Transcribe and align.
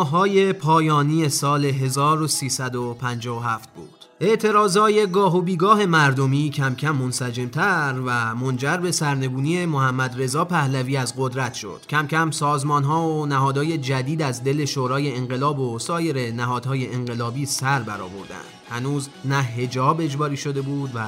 ماهای 0.00 0.52
پایانی 0.52 1.28
سال 1.28 1.64
1357 1.64 3.74
بود. 3.74 4.04
اعتراضای 4.20 5.06
گاه 5.06 5.36
و 5.36 5.40
بیگاه 5.40 5.86
مردمی 5.86 6.50
کم 6.50 6.74
کم 6.74 6.90
منسجمتر 6.90 7.94
و 8.06 8.34
منجر 8.34 8.76
به 8.76 8.92
سرنگونی 8.92 9.66
محمد 9.66 10.22
رضا 10.22 10.44
پهلوی 10.44 10.96
از 10.96 11.14
قدرت 11.16 11.54
شد. 11.54 11.80
کم 11.88 12.06
کم 12.06 12.30
سازمان 12.30 12.84
ها 12.84 13.08
و 13.08 13.26
نهادهای 13.26 13.78
جدید 13.78 14.22
از 14.22 14.44
دل 14.44 14.64
شورای 14.64 15.16
انقلاب 15.16 15.58
و 15.58 15.78
سایر 15.78 16.32
نهادهای 16.32 16.94
انقلابی 16.94 17.46
سر 17.46 17.80
برآوردند. 17.80 18.44
هنوز 18.70 19.08
نه 19.24 19.42
هجاب 19.42 20.00
اجباری 20.00 20.36
شده 20.36 20.62
بود 20.62 20.90
و 20.94 20.98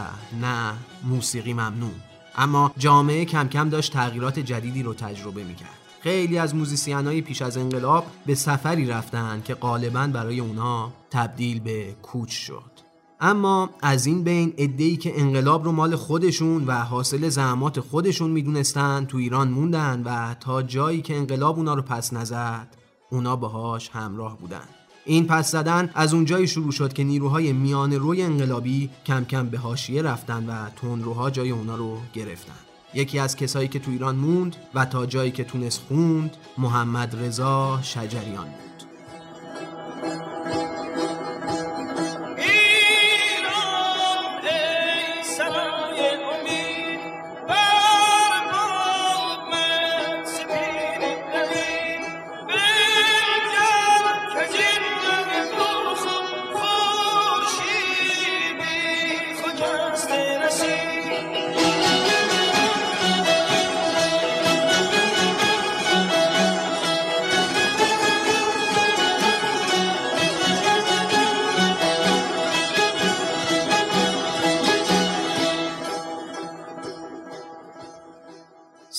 نه 0.41 0.73
موسیقی 1.05 1.53
ممنوع. 1.53 1.95
اما 2.37 2.73
جامعه 2.79 3.25
کم 3.25 3.49
کم 3.49 3.69
داشت 3.69 3.93
تغییرات 3.93 4.39
جدیدی 4.39 4.83
رو 4.83 4.95
تجربه 4.95 5.45
می‌کرد. 5.45 5.82
خیلی 6.03 6.39
از 6.39 6.55
موزیسین 6.55 7.21
پیش 7.21 7.43
از 7.43 7.57
انقلاب 7.57 8.07
به 8.27 8.35
سفری 8.35 8.87
رفتن 8.87 9.43
که 9.45 9.55
غالبا 9.55 10.07
برای 10.07 10.41
اونا 10.41 10.93
تبدیل 11.11 11.61
به 11.61 11.95
کوچ 12.03 12.31
شد. 12.31 12.73
اما 13.21 13.71
از 13.83 14.07
این 14.07 14.25
بین 14.25 14.55
ادهی 14.57 14.97
که 14.97 15.21
انقلاب 15.21 15.65
رو 15.65 15.73
مال 15.73 15.97
خودشون 15.97 16.65
و 16.67 16.73
حاصل 16.73 17.29
زحمات 17.29 17.81
خودشون 17.81 18.31
می‌دونستن 18.31 19.05
تو 19.05 19.19
ایران 19.19 19.49
موندن 19.49 20.03
و 20.05 20.35
تا 20.35 20.63
جایی 20.63 21.03
که 21.03 21.17
انقلاب 21.17 21.57
اونا 21.57 21.75
رو 21.75 21.83
پس 21.83 22.13
نزد 22.13 22.77
اونا 23.11 23.37
باهاش 23.37 23.91
همراه 23.93 24.39
بودن. 24.39 24.69
این 25.05 25.27
پس 25.27 25.51
زدن 25.51 25.91
از 25.95 26.15
اونجایی 26.15 26.49
شروع 26.49 26.73
شد 26.73 26.93
که 26.93 27.05
نیروهای 27.05 27.53
میان 27.53 27.93
روی 27.93 28.23
انقلابی 28.23 28.91
کم 29.07 29.25
کم 29.25 29.49
به 29.49 29.59
حاشیه 29.59 30.03
رفتن 30.03 30.47
و 30.47 30.71
تندروها 30.71 31.31
جای 31.31 31.51
اونا 31.51 31.77
رو 31.77 31.99
گرفتن. 32.15 32.62
یکی 32.95 33.19
از 33.19 33.37
کسایی 33.37 33.69
که 33.69 33.79
تو 33.79 33.91
ایران 33.91 34.17
موند 34.17 34.57
و 34.75 34.85
تا 34.85 35.07
جایی 35.07 35.31
که 35.31 35.45
تونست 35.45 35.83
خوند 35.89 36.37
محمد 36.59 37.17
رضا 37.25 37.81
شجریان 37.83 38.45
بود. 38.45 38.72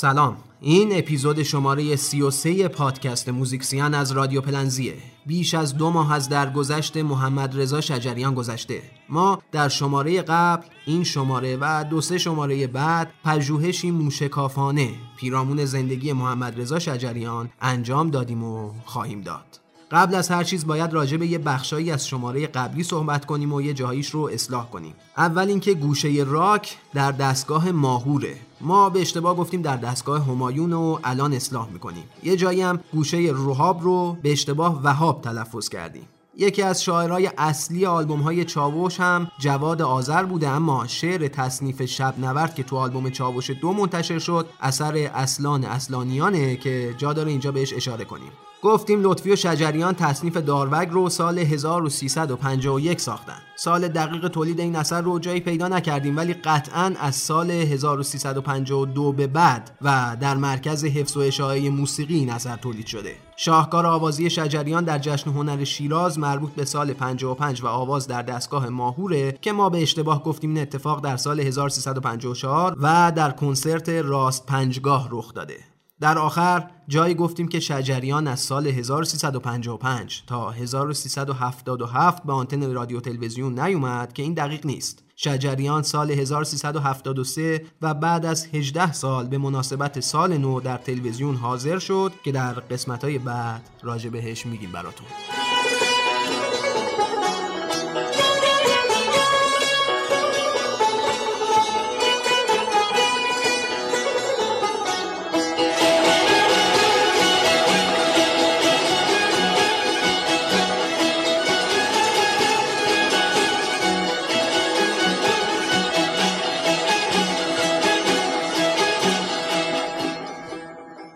سلام. 0.03 0.37
این 0.61 0.97
اپیزود 0.97 1.43
شماره 1.43 1.95
33 1.95 2.67
پادکست 2.67 3.29
موزیکسیان 3.29 3.93
از 3.93 4.11
رادیو 4.11 4.41
پلنزیه. 4.41 4.93
بیش 5.25 5.53
از 5.53 5.77
دو 5.77 5.89
ماه 5.89 6.13
از 6.13 6.29
درگذشت 6.29 6.97
محمد 6.97 7.59
رضا 7.59 7.81
شجریان 7.81 8.33
گذشته. 8.33 8.81
ما 9.09 9.41
در 9.51 9.69
شماره 9.69 10.21
قبل 10.21 10.67
این 10.85 11.03
شماره 11.03 11.57
و 11.61 11.85
دو 11.89 12.01
سه 12.01 12.17
شماره 12.17 12.67
بعد 12.67 13.13
پژوهشی 13.25 13.91
موشکافانه 13.91 14.89
پیرامون 15.17 15.65
زندگی 15.65 16.13
محمد 16.13 16.61
رضا 16.61 16.79
شجریان 16.79 17.49
انجام 17.61 18.09
دادیم 18.09 18.43
و 18.43 18.71
خواهیم 18.85 19.21
داد. 19.21 19.62
قبل 19.93 20.15
از 20.15 20.29
هر 20.29 20.43
چیز 20.43 20.67
باید 20.67 20.93
راجع 20.93 21.17
به 21.17 21.27
یه 21.27 21.37
بخشایی 21.37 21.91
از 21.91 22.07
شماره 22.07 22.47
قبلی 22.47 22.83
صحبت 22.83 23.25
کنیم 23.25 23.53
و 23.53 23.61
یه 23.61 23.73
جاهایش 23.73 24.09
رو 24.09 24.29
اصلاح 24.33 24.69
کنیم. 24.69 24.95
اول 25.17 25.47
اینکه 25.47 25.73
گوشه 25.73 26.25
راک 26.27 26.77
در 26.93 27.11
دستگاه 27.11 27.71
ماهوره. 27.71 28.35
ما 28.61 28.89
به 28.89 29.01
اشتباه 29.01 29.35
گفتیم 29.35 29.61
در 29.61 29.77
دستگاه 29.77 30.25
همایون 30.25 30.73
و 30.73 30.99
الان 31.03 31.33
اصلاح 31.33 31.69
می‌کنیم. 31.69 32.03
یه 32.23 32.35
جایی 32.35 32.61
هم 32.61 32.79
گوشه 32.93 33.17
روحاب 33.17 33.83
رو 33.83 34.17
به 34.21 34.31
اشتباه 34.31 34.81
وهاب 34.83 35.21
تلفظ 35.21 35.69
کردیم. 35.69 36.07
یکی 36.37 36.61
از 36.61 36.83
شاعرای 36.83 37.29
اصلی 37.37 37.85
آلبوم 37.85 38.19
های 38.19 38.45
چاوش 38.45 38.99
هم 38.99 39.27
جواد 39.39 39.81
آذر 39.81 40.23
بوده 40.23 40.47
اما 40.47 40.87
شعر 40.87 41.27
تصنیف 41.27 41.85
شب 41.85 42.13
نورد 42.19 42.55
که 42.55 42.63
تو 42.63 42.77
آلبوم 42.77 43.09
چاوش 43.09 43.49
دو 43.49 43.73
منتشر 43.73 44.19
شد 44.19 44.45
اثر 44.61 45.09
اصلان 45.13 45.63
اصلانیانه 45.63 46.55
که 46.55 46.95
جا 46.97 47.13
داره 47.13 47.31
اینجا 47.31 47.51
بهش 47.51 47.73
اشاره 47.73 48.05
کنیم. 48.05 48.31
گفتیم 48.63 48.99
لطفی 49.03 49.31
و 49.31 49.35
شجریان 49.35 49.93
تصنیف 49.93 50.37
داروگ 50.37 50.89
رو 50.91 51.09
سال 51.09 51.39
1351 51.39 53.01
ساختن. 53.01 53.37
سال 53.55 53.87
دقیق 53.87 54.27
تولید 54.27 54.59
این 54.59 54.75
اثر 54.75 55.01
رو 55.01 55.19
جایی 55.19 55.39
پیدا 55.39 55.67
نکردیم 55.67 56.17
ولی 56.17 56.33
قطعا 56.33 56.93
از 56.99 57.15
سال 57.15 57.51
1352 57.51 59.11
به 59.11 59.27
بعد 59.27 59.71
و 59.81 60.17
در 60.19 60.35
مرکز 60.35 60.85
حفظ 60.85 61.17
و 61.17 61.19
اشاعه 61.19 61.69
موسیقی 61.69 62.15
این 62.15 62.29
اثر 62.29 62.55
تولید 62.55 62.85
شده. 62.85 63.15
شاهکار 63.35 63.85
آوازی 63.85 64.29
شجریان 64.29 64.83
در 64.83 64.99
جشن 64.99 65.31
هنر 65.31 65.63
شیراز 65.63 66.19
مربوط 66.19 66.51
به 66.51 66.65
سال 66.65 66.93
55 66.93 67.63
و 67.63 67.67
آواز 67.67 68.07
در 68.07 68.21
دستگاه 68.21 68.69
ماهوره 68.69 69.37
که 69.41 69.51
ما 69.51 69.69
به 69.69 69.81
اشتباه 69.81 70.23
گفتیم 70.23 70.49
این 70.49 70.61
اتفاق 70.61 71.03
در 71.03 71.17
سال 71.17 71.39
1354 71.39 72.75
و 72.81 73.11
در 73.15 73.31
کنسرت 73.31 73.89
راست 73.89 74.45
پنجگاه 74.45 75.07
رخ 75.11 75.33
داده. 75.33 75.72
در 76.03 76.17
آخر 76.17 76.69
جایی 76.87 77.15
گفتیم 77.15 77.47
که 77.47 77.59
شجریان 77.59 78.27
از 78.27 78.39
سال 78.39 78.67
1355 78.67 80.23
تا 80.27 80.51
1377 80.51 82.23
به 82.23 82.33
آنتن 82.33 82.73
رادیو 82.73 82.99
تلویزیون 82.99 83.59
نیومد 83.59 84.13
که 84.13 84.23
این 84.23 84.33
دقیق 84.33 84.65
نیست. 84.65 85.03
شجریان 85.15 85.83
سال 85.83 86.11
1373 86.11 87.65
و 87.81 87.93
بعد 87.93 88.25
از 88.25 88.47
18 88.53 88.93
سال 88.93 89.27
به 89.27 89.37
مناسبت 89.37 89.99
سال 89.99 90.37
نو 90.37 90.59
در 90.59 90.77
تلویزیون 90.77 91.35
حاضر 91.35 91.79
شد 91.79 92.11
که 92.23 92.31
در 92.31 92.53
قسمتهای 92.53 93.17
بعد 93.17 93.69
راجع 93.83 94.09
بهش 94.09 94.45
میگیم 94.45 94.71
براتون. 94.71 95.07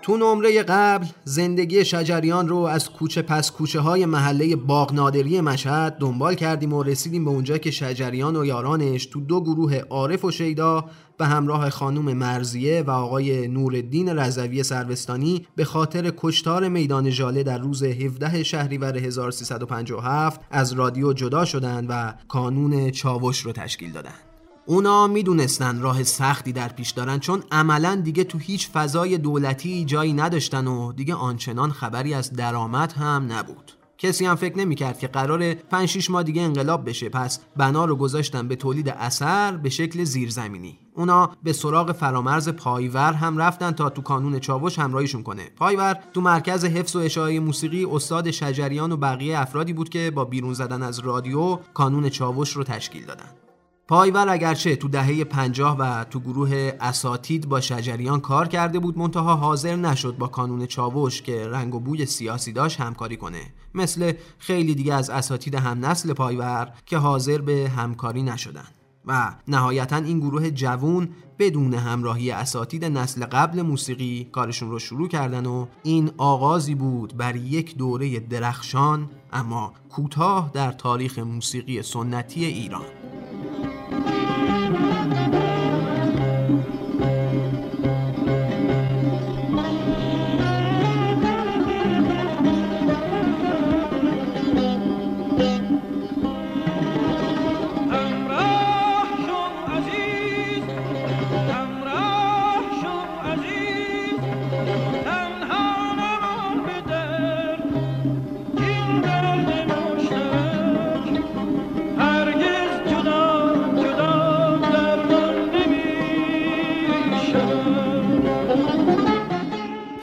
تو 0.07 0.17
نمره 0.17 0.63
قبل 0.63 1.05
زندگی 1.23 1.85
شجریان 1.85 2.47
رو 2.47 2.57
از 2.57 2.89
کوچه 2.89 3.21
پس 3.21 3.51
کوچه 3.51 3.79
های 3.79 4.05
محله 4.05 4.55
باغ 4.55 4.93
نادری 4.93 5.41
مشهد 5.41 5.97
دنبال 5.97 6.35
کردیم 6.35 6.73
و 6.73 6.83
رسیدیم 6.83 7.25
به 7.25 7.31
اونجا 7.31 7.57
که 7.57 7.71
شجریان 7.71 8.35
و 8.35 8.45
یارانش 8.45 9.05
تو 9.05 9.21
دو 9.21 9.41
گروه 9.41 9.75
عارف 9.89 10.25
و 10.25 10.31
شیدا 10.31 10.85
به 11.17 11.25
همراه 11.25 11.69
خانم 11.69 12.13
مرزیه 12.13 12.83
و 12.87 12.91
آقای 12.91 13.47
نورالدین 13.47 14.09
رضوی 14.09 14.63
سروستانی 14.63 15.47
به 15.55 15.65
خاطر 15.65 16.13
کشتار 16.17 16.67
میدان 16.67 17.09
ژاله 17.09 17.43
در 17.43 17.57
روز 17.57 17.83
17 17.83 18.43
شهریور 18.43 18.97
1357 18.97 20.41
از 20.51 20.73
رادیو 20.73 21.13
جدا 21.13 21.45
شدند 21.45 21.85
و 21.89 22.13
کانون 22.27 22.91
چاوش 22.91 23.39
رو 23.39 23.51
تشکیل 23.51 23.91
دادند. 23.91 24.26
اونا 24.69 25.07
می‌دونستن 25.07 25.81
راه 25.81 26.03
سختی 26.03 26.51
در 26.51 26.67
پیش 26.67 26.91
دارن 26.91 27.19
چون 27.19 27.43
عملا 27.51 27.95
دیگه 27.95 28.23
تو 28.23 28.37
هیچ 28.37 28.69
فضای 28.69 29.17
دولتی 29.17 29.85
جایی 29.85 30.13
نداشتن 30.13 30.67
و 30.67 30.93
دیگه 30.93 31.15
آنچنان 31.15 31.71
خبری 31.71 32.13
از 32.13 32.33
درآمد 32.33 32.91
هم 32.91 33.27
نبود. 33.31 33.71
کسی 33.97 34.25
هم 34.25 34.35
فکر 34.35 34.57
نمی‌کرد 34.57 34.99
که 34.99 35.07
قرار 35.07 35.53
5 35.53 35.89
6 35.89 36.09
ماه 36.09 36.23
دیگه 36.23 36.41
انقلاب 36.41 36.89
بشه 36.89 37.09
پس 37.09 37.39
بنا 37.57 37.85
رو 37.85 37.95
گذاشتن 37.95 38.47
به 38.47 38.55
تولید 38.55 38.89
اثر 38.89 39.57
به 39.57 39.69
شکل 39.69 40.03
زیرزمینی. 40.03 40.79
اونا 40.95 41.31
به 41.43 41.53
سراغ 41.53 41.91
فرامرز 41.91 42.49
پایور 42.49 43.13
هم 43.13 43.37
رفتن 43.37 43.71
تا 43.71 43.89
تو 43.89 44.01
کانون 44.01 44.39
چاوش 44.39 44.79
همراهیشون 44.79 45.23
کنه. 45.23 45.51
پایور 45.55 45.99
تو 46.13 46.21
مرکز 46.21 46.65
حفظ 46.65 46.95
و 46.95 46.99
اشاعه 46.99 47.39
موسیقی 47.39 47.85
استاد 47.85 48.31
شجریان 48.31 48.91
و 48.91 48.97
بقیه 48.97 49.39
افرادی 49.39 49.73
بود 49.73 49.89
که 49.89 50.11
با 50.11 50.25
بیرون 50.25 50.53
زدن 50.53 50.83
از 50.83 50.99
رادیو 50.99 51.55
کانون 51.73 52.09
چاوش 52.09 52.49
رو 52.49 52.63
تشکیل 52.63 53.05
دادن. 53.05 53.46
پایور 53.87 54.29
اگرچه 54.29 54.75
تو 54.75 54.87
دهه 54.87 55.23
پنجاه 55.23 55.77
و 55.77 56.03
تو 56.03 56.19
گروه 56.19 56.71
اساتید 56.79 57.49
با 57.49 57.61
شجریان 57.61 58.19
کار 58.19 58.47
کرده 58.47 58.79
بود 58.79 58.97
منتها 58.97 59.35
حاضر 59.35 59.75
نشد 59.75 60.17
با 60.17 60.27
کانون 60.27 60.65
چاوش 60.65 61.21
که 61.21 61.47
رنگ 61.47 61.75
و 61.75 61.79
بوی 61.79 62.05
سیاسی 62.05 62.51
داشت 62.51 62.79
همکاری 62.79 63.17
کنه. 63.17 63.53
مثل 63.73 64.13
خیلی 64.39 64.75
دیگه 64.75 64.93
از 64.93 65.09
اساتید 65.09 65.55
هم 65.55 65.85
نسل 65.85 66.13
پایور 66.13 66.71
که 66.85 66.97
حاضر 66.97 67.41
به 67.41 67.71
همکاری 67.77 68.23
نشدن 68.23 68.67
و 69.07 69.35
نهایتا 69.47 69.95
این 69.95 70.19
گروه 70.19 70.49
جوون 70.49 71.09
بدون 71.39 71.73
همراهی 71.73 72.31
اساتید 72.31 72.85
نسل 72.85 73.25
قبل 73.25 73.61
موسیقی 73.61 74.29
کارشون 74.31 74.71
رو 74.71 74.79
شروع 74.79 75.07
کردن 75.07 75.45
و 75.45 75.65
این 75.83 76.11
آغازی 76.17 76.75
بود 76.75 77.17
بر 77.17 77.35
یک 77.35 77.77
دوره 77.77 78.19
درخشان 78.19 79.09
اما 79.33 79.73
کوتاه 79.89 80.51
در 80.53 80.71
تاریخ 80.71 81.19
موسیقی 81.19 81.81
سنتی 81.81 82.45
ایران. 82.45 82.85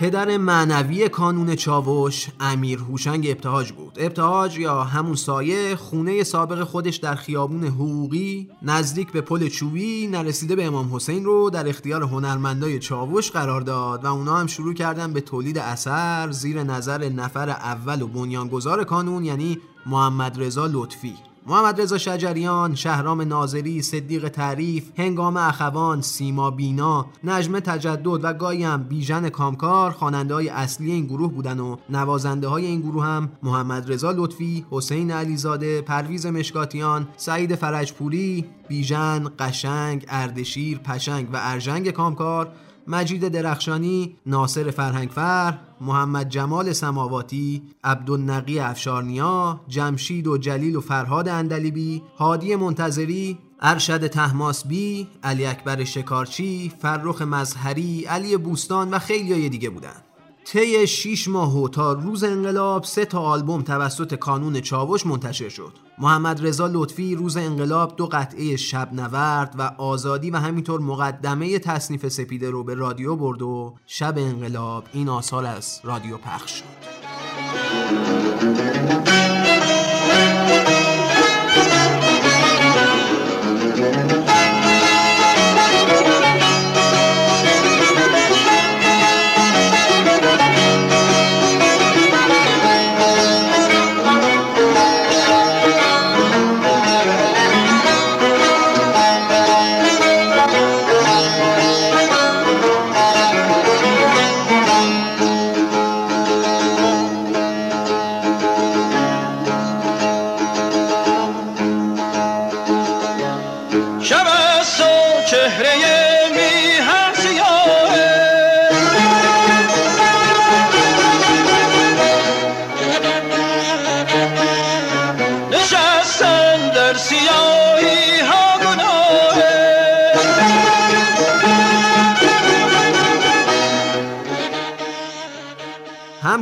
پدر 0.05 0.37
معنوی 0.37 1.09
کانون 1.09 1.57
چاوش 1.57 2.29
امیر 2.41 2.79
هوشنگ 2.79 3.27
ابتهاج 3.31 3.73
بود. 3.73 3.93
ابتهاج 3.97 4.59
یا 4.59 4.85
همون 4.85 5.15
سایه 5.15 5.77
خونه 5.77 6.23
سابق 6.23 6.65
خودش 6.65 6.97
در 6.97 7.15
خیابون 7.15 7.65
حقوقی 7.65 8.49
نزدیک 8.63 9.13
به 9.13 9.21
پل 9.21 9.49
چوبی 9.49 10.07
نرسیده 10.07 10.57
به 10.57 10.65
امام 10.65 10.95
حسین 10.95 11.25
رو 11.25 11.51
در 11.51 11.69
اختیار 11.69 12.03
هنرمندای 12.03 12.79
چاوش 12.79 13.31
قرار 13.31 13.61
داد 13.61 14.05
و 14.05 14.07
اونا 14.07 14.37
هم 14.37 14.47
شروع 14.47 14.75
کردن 14.75 15.13
به 15.13 15.21
تولید 15.21 15.59
اثر 15.59 16.31
زیر 16.31 16.63
نظر 16.63 17.09
نفر 17.09 17.51
اول 17.51 18.03
و 18.03 18.07
بنیانگذار 18.07 18.85
کانون 18.85 19.25
یعنی 19.25 19.59
محمد 19.87 20.43
رضا 20.43 20.67
لطفی. 20.67 21.15
محمد 21.47 21.81
رضا 21.81 21.99
شجریان، 21.99 22.75
شهرام 22.75 23.23
ناظری، 23.23 23.83
صدیق 23.83 24.29
تعریف، 24.29 24.91
هنگام 24.97 25.37
اخوان، 25.37 26.01
سیما 26.01 26.51
بینا، 26.51 27.07
نجمه 27.25 27.61
تجدد 27.61 28.25
و 28.25 28.33
گاهی 28.33 28.65
هم 28.65 28.83
بیژن 28.83 29.29
کامکار 29.29 29.91
خواننده 29.91 30.35
های 30.35 30.49
اصلی 30.49 30.93
این 30.93 31.07
گروه 31.07 31.33
بودن 31.33 31.61
و 31.61 31.77
نوازنده 31.91 32.49
های 32.49 32.67
این 32.67 32.81
گروه 32.81 33.05
هم 33.05 33.29
محمد 33.43 33.93
رضا 33.93 34.11
لطفی، 34.11 34.67
حسین 34.71 35.11
علیزاده، 35.11 35.81
پرویز 35.81 36.27
مشکاتیان، 36.27 37.09
سعید 37.17 37.55
فرجپوری، 37.55 38.45
بیژن، 38.69 39.31
قشنگ، 39.39 40.07
اردشیر، 40.09 40.79
پشنگ 40.79 41.29
و 41.33 41.37
ارژنگ 41.41 41.91
کامکار 41.91 42.53
مجید 42.87 43.29
درخشانی، 43.29 44.17
ناصر 44.27 44.71
فرهنگفر، 44.71 45.59
محمد 45.81 46.29
جمال 46.29 46.73
سماواتی، 46.73 47.63
عبدالنقی 47.85 48.59
افشارنیا، 48.59 49.61
جمشید 49.69 50.27
و 50.27 50.39
جلیل 50.39 50.77
و 50.77 50.81
فرهاد 50.81 51.29
اندلیبی، 51.29 52.03
هادی 52.19 52.57
منتظری، 52.57 53.39
ارشد 53.61 54.07
تحماسبی، 54.07 55.09
علی 55.23 55.47
اکبر 55.47 55.85
شکارچی، 55.85 56.73
فرخ 56.83 57.23
مظهری، 57.23 58.05
علی 58.05 58.37
بوستان 58.37 58.91
و 58.91 58.99
خیلی 58.99 59.49
دیگه 59.49 59.71
بودن. 59.71 60.04
طی 60.45 60.87
6 60.87 61.29
ماه 61.29 61.63
و 61.63 61.69
تا 61.69 61.93
روز 61.93 62.25
انقلاب 62.25 62.85
سه 62.85 63.05
تا 63.05 63.21
آلبوم 63.21 63.63
توسط 63.63 64.15
کانون 64.15 64.61
چاوش 64.61 65.07
منتشر 65.07 65.49
شد. 65.49 65.73
محمد 65.99 66.47
رضا 66.47 66.67
لطفی 66.67 67.15
روز 67.15 67.37
انقلاب 67.37 67.97
دو 67.97 68.07
قطعه 68.07 68.57
شب 68.57 68.89
نورد 68.93 69.55
و 69.59 69.63
آزادی 69.79 70.31
و 70.31 70.37
همینطور 70.37 70.81
مقدمه 70.81 71.59
تصنیف 71.59 72.09
سپیده 72.09 72.51
رو 72.51 72.65
به 72.65 72.75
رادیو 72.75 73.17
برد 73.17 73.43
و 73.43 73.75
شب 73.87 74.15
انقلاب 74.19 74.85
این 74.93 75.09
آثار 75.09 75.47
از 75.47 75.81
رادیو 75.85 76.17
پخش 76.17 76.51
شد. 76.51 76.65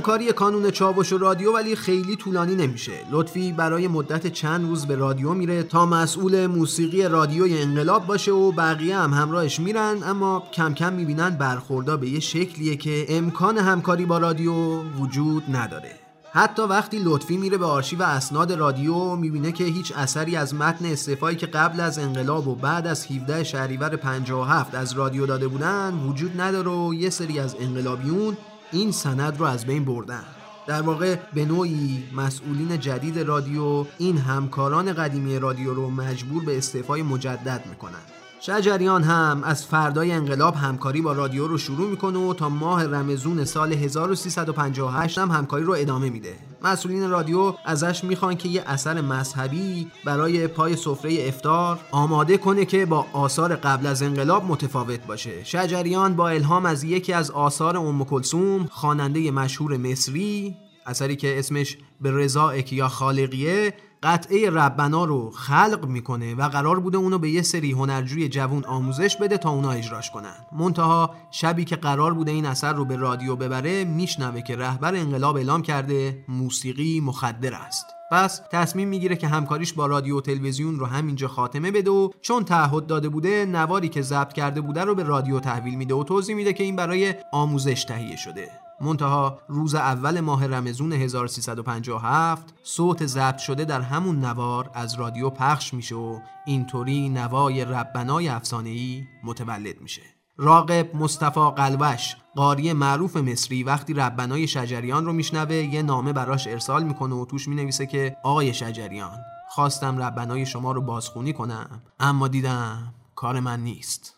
همکاری 0.03 0.33
کانون 0.33 0.71
چاوش 0.71 1.13
و 1.13 1.19
رادیو 1.19 1.55
ولی 1.55 1.77
خیلی 1.77 2.17
طولانی 2.17 2.55
نمیشه. 2.55 2.93
لطفی 3.11 3.53
برای 3.53 3.89
مدت 3.89 4.27
چند 4.27 4.69
روز 4.69 4.87
به 4.87 4.97
رادیو 4.97 5.35
میره 5.35 5.63
تا 5.63 5.87
مسئول 5.87 6.47
موسیقی 6.47 7.03
رادیوی 7.03 7.63
انقلاب 7.63 8.07
باشه 8.07 8.33
و 8.33 8.53
بقیه 8.53 8.99
هم 8.99 9.15
همراهش 9.15 9.61
میرن 9.61 9.97
اما 10.05 10.43
کم 10.53 10.75
کم 10.75 10.93
می‌بینن 10.93 11.31
برخوردا 11.31 11.97
به 11.97 12.09
یه 12.09 12.21
شکلیه 12.21 12.77
که 12.77 13.07
امکان 13.09 13.59
همکاری 13.59 14.07
با 14.07 14.19
رادیو 14.19 14.83
وجود 14.83 15.43
نداره. 15.57 15.91
حتی 16.33 16.63
وقتی 16.63 17.03
لطفی 17.05 17.37
میره 17.37 17.59
به 17.59 17.67
آرشیو 17.67 18.03
اسناد 18.03 18.53
رادیو 18.53 19.17
می‌بینه 19.17 19.53
که 19.53 19.65
هیچ 19.65 19.93
اثری 19.97 20.37
از 20.37 20.55
متن 20.55 20.87
استعفایی 20.87 21.37
که 21.37 21.47
قبل 21.47 21.81
از 21.81 21.99
انقلاب 21.99 22.49
و 22.49 22.55
بعد 22.55 22.87
از 22.87 23.07
17 23.07 23.45
شهریور 23.45 23.97
57 23.97 24.75
از 24.75 24.93
رادیو 24.93 25.27
داده 25.27 25.49
بودن 25.49 25.95
وجود 26.09 26.41
نداره 26.41 26.71
و 26.71 26.95
یه 26.95 27.11
سری 27.11 27.39
از 27.39 27.57
انقلابیون 27.61 28.37
این 28.73 28.93
سند 28.93 29.39
رو 29.39 29.45
از 29.45 29.67
بین 29.67 29.85
بردن. 29.85 30.25
در 30.67 30.83
واقع 30.83 31.17
به 31.35 31.45
نوعی 31.45 32.05
مسئولین 32.17 32.81
جدید 32.81 33.19
رادیو 33.19 33.87
این 33.99 34.19
همکاران 34.19 34.93
قدیمی 34.93 35.39
رادیو 35.39 35.75
رو 35.75 35.91
مجبور 35.91 36.45
به 36.45 36.59
استعفای 36.59 37.03
مجدد 37.03 37.67
می‌کنن. 37.71 38.22
شجریان 38.45 39.03
هم 39.03 39.41
از 39.45 39.67
فردای 39.67 40.13
انقلاب 40.13 40.55
همکاری 40.55 41.01
با 41.01 41.13
رادیو 41.13 41.47
رو 41.47 41.59
شروع 41.59 41.91
می‌کنه 41.91 42.19
و 42.19 42.35
تا 42.35 42.49
ماه 42.49 42.85
رمزون 42.85 43.45
سال 43.45 43.73
1358 43.73 45.19
هم 45.19 45.31
همکاری 45.31 45.65
رو 45.65 45.73
ادامه 45.79 46.11
میده. 46.11 46.35
مسئولین 46.63 47.11
رادیو 47.11 47.55
ازش 47.65 48.05
می‌خوان 48.05 48.37
که 48.37 48.49
یه 48.49 48.63
اثر 48.67 49.01
مذهبی 49.01 49.87
برای 50.05 50.47
پای 50.47 50.77
سفره 50.77 51.29
افتار 51.29 51.79
آماده 51.91 52.39
کنه 52.39 52.65
که 52.65 52.87
با 52.87 53.07
آثار 53.13 53.57
قبل 53.57 53.87
از 53.87 54.03
انقلاب 54.03 54.45
متفاوت 54.45 55.07
باشه. 55.07 55.45
شجریان 55.45 56.17
با 56.17 56.29
الهام 56.29 56.67
از 56.67 56.85
یکی 56.85 57.13
از 57.13 57.31
آثار 57.31 57.77
ام 57.77 58.05
کلثوم 58.05 58.67
خواننده 58.71 59.31
مشهور 59.31 59.77
مصری 59.77 60.57
اثری 60.87 61.17
که 61.17 61.39
اسمش 61.39 61.79
به 62.01 62.11
رضا 62.11 62.57
یا 62.57 62.89
خالقیه 62.89 63.75
قطعه 64.03 64.51
ربنا 64.51 65.05
رو 65.05 65.31
خلق 65.31 65.87
می‌کنه 65.89 66.35
و 66.35 66.49
قرار 66.49 66.81
بوده 66.81 66.99
اونو 66.99 67.19
به 67.19 67.31
یه 67.31 67.43
سری 67.43 67.73
هنرجوی 67.73 68.29
جوون 68.29 68.65
آموزش 68.65 69.17
بده 69.17 69.39
تا 69.39 69.51
اونا 69.51 69.71
اجراش 69.71 70.11
کنن. 70.11 70.35
منتها 70.53 71.15
شبی 71.31 71.65
که 71.65 71.77
قرار 71.77 72.15
بوده 72.15 72.31
این 72.31 72.47
اثر 72.47 72.73
رو 72.73 72.85
به 72.85 72.97
رادیو 72.97 73.37
ببره 73.37 73.85
میشنوه 73.85 74.41
که 74.41 74.57
رهبر 74.57 74.95
انقلاب 74.95 75.37
اعلام 75.37 75.63
کرده 75.63 76.25
موسیقی 76.29 77.01
مخدر 77.01 77.55
است. 77.55 77.87
پس 78.11 78.43
تصمیم 78.51 78.89
می‌گیره 78.89 79.17
که 79.17 79.29
همکاریش 79.29 79.73
با 79.73 79.87
رادیو 79.87 80.19
و 80.19 80.21
تلویزیون 80.21 80.79
رو 80.79 80.87
همینجا 80.87 81.29
خاتمه 81.29 81.71
بده 81.71 81.91
و 81.91 82.11
چون 82.21 82.45
تعهد 82.45 82.87
داده 82.87 83.09
بوده 83.09 83.47
نواری 83.47 83.89
که 83.89 84.03
ضبط 84.03 84.33
کرده 84.33 84.61
بوده 84.61 84.85
رو 84.85 84.95
به 84.95 85.03
رادیو 85.03 85.41
تحویل 85.41 85.75
میده 85.75 85.95
و 85.95 86.05
توضیح 86.05 86.37
میده 86.37 86.53
که 86.53 86.65
این 86.65 86.77
برای 86.77 87.15
آموزش 87.33 87.85
تهیه 87.85 88.17
شده. 88.17 88.49
منتها 88.83 89.39
روز 89.49 89.75
اول 89.75 90.21
ماه 90.21 90.47
رمزون 90.47 90.93
1357 90.93 92.55
صوت 92.63 93.07
ضبط 93.07 93.39
شده 93.39 93.65
در 93.65 93.81
همون 93.81 94.25
نوار 94.25 94.71
از 94.75 94.95
رادیو 94.95 95.31
پخش 95.31 95.75
میشه 95.75 95.95
و 95.95 96.19
اینطوری 96.47 97.09
نوای 97.09 97.65
ربنای 97.65 98.29
افسانه‌ای 98.29 99.05
متولد 99.25 99.81
میشه. 99.81 100.03
راقب 100.37 100.97
مصطفی 100.97 101.51
قلوش 101.57 102.17
قاری 102.37 102.73
معروف 102.73 103.17
مصری 103.17 103.65
وقتی 103.65 103.95
ربنای 103.95 104.47
شجریان 104.47 105.05
رو 105.05 105.13
میشنوه 105.13 105.55
یه 105.55 105.83
نامه 105.83 106.13
براش 106.13 106.47
ارسال 106.47 106.83
می‌کنه 106.83 107.15
و 107.15 107.25
توش 107.25 107.49
می‌نویسه 107.49 107.87
که 107.87 108.17
آقای 108.25 108.55
شجریان 108.55 109.19
خواستم 109.49 110.03
ربنای 110.03 110.47
شما 110.47 110.73
رو 110.73 110.83
بازخونی 110.83 111.33
کنم 111.33 111.83
اما 112.01 112.29
دیدم 112.29 112.95
کار 113.15 113.41
من 113.41 113.61
نیست. 113.61 114.15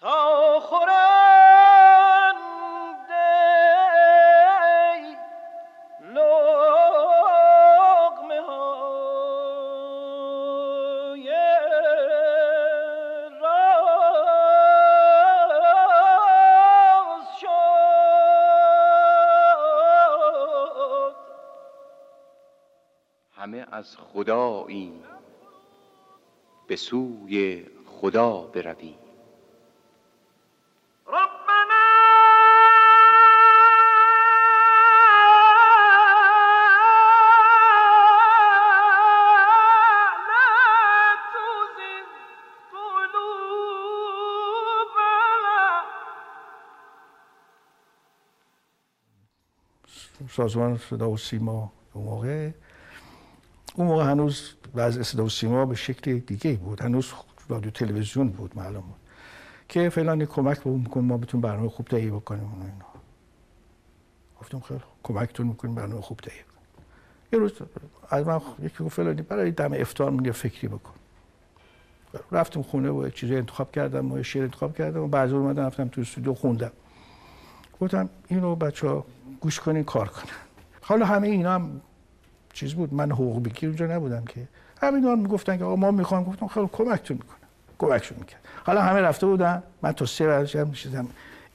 تا 0.00 0.60
از 23.72 23.96
خدایی 23.96 24.92
به 26.66 26.76
سوی 26.76 27.66
خدا 27.86 28.40
برویم. 28.40 28.98
سازمان 50.30 50.78
صدا 50.78 51.10
و 51.10 51.16
سیما 51.16 51.72
اون 51.92 52.04
موقع. 52.04 52.50
اون 53.74 53.86
موقع 53.86 54.04
هنوز 54.04 54.54
وضع 54.74 55.02
صدا 55.02 55.24
و 55.24 55.28
سیما 55.28 55.66
به 55.66 55.74
شکل 55.74 56.18
دیگه 56.18 56.52
بود. 56.52 56.80
هنوز 56.80 57.12
رادیو 57.48 57.70
تلویزیون 57.70 58.28
بود 58.28 58.58
معلوم 58.58 58.80
بود 58.80 58.96
که 59.68 59.88
فلان 59.88 60.24
کمک 60.24 60.60
به 60.60 60.70
می‌کنیم 60.70 61.06
ما 61.06 61.16
بتون 61.16 61.40
برنامه 61.40 61.68
خوب 61.68 61.86
تهیه 61.86 62.10
بکنیم 62.10 62.44
اون 62.44 62.62
اینا. 62.62 62.84
گفتم 64.40 64.60
خیلی 64.60 64.80
کمکتون 65.02 65.46
می‌کنیم 65.46 65.74
برنامه 65.74 66.02
خوب 66.02 66.16
تهیه 66.16 66.42
کنیم. 66.42 66.86
یه 67.32 67.38
روز 67.38 67.52
از 68.08 68.26
من 68.26 68.40
یکی 68.62 68.84
گفت 68.84 68.96
فلانی 68.96 69.22
برای 69.22 69.50
دم 69.50 69.72
افتار 69.72 70.10
من 70.10 70.24
یه 70.24 70.32
فکری 70.32 70.68
بکن. 70.68 70.92
رفتم 72.32 72.62
خونه 72.62 72.90
و 72.90 73.08
چیزی 73.10 73.36
انتخاب 73.36 73.72
کردم 73.72 74.12
و 74.12 74.22
شعر 74.22 74.42
انتخاب 74.42 74.76
کردم 74.76 75.00
و 75.00 75.08
بعد 75.08 75.32
اومدم 75.32 75.62
رفتم 75.62 75.88
تو 75.88 76.00
استودیو 76.00 76.34
خوندم. 76.34 76.72
گفتم 77.80 78.08
اینو 78.28 78.56
بچه 78.56 79.02
گوش 79.40 79.60
کنین 79.60 79.84
کار 79.84 80.08
کنن. 80.08 80.32
حالا 80.82 81.06
همه 81.06 81.28
اینا 81.28 81.54
هم 81.54 81.80
چیز 82.54 82.74
بود. 82.74 82.94
من 82.94 83.12
حقوق 83.12 83.42
بگیر 83.42 83.68
اونجا 83.68 83.86
نبودم 83.86 84.24
که. 84.24 84.48
همین 84.82 85.04
هم 85.04 85.18
می‌گفتن 85.18 85.58
که 85.58 85.64
آقا 85.64 85.76
ما 85.76 85.90
می‌خوام. 85.90 86.24
گفتم 86.24 86.46
خیلی 86.46 86.68
کمکتون 86.72 87.16
می‌کنم. 87.16 87.48
کمکشون 87.78 88.18
می‌کرد 88.18 88.40
حالا 88.64 88.82
همه 88.82 89.00
رفته 89.00 89.26
بودن. 89.26 89.62
من 89.82 89.92
تا 89.92 90.06
سه 90.06 90.26
برشم 90.26 90.68
می‌شدم 90.68 91.08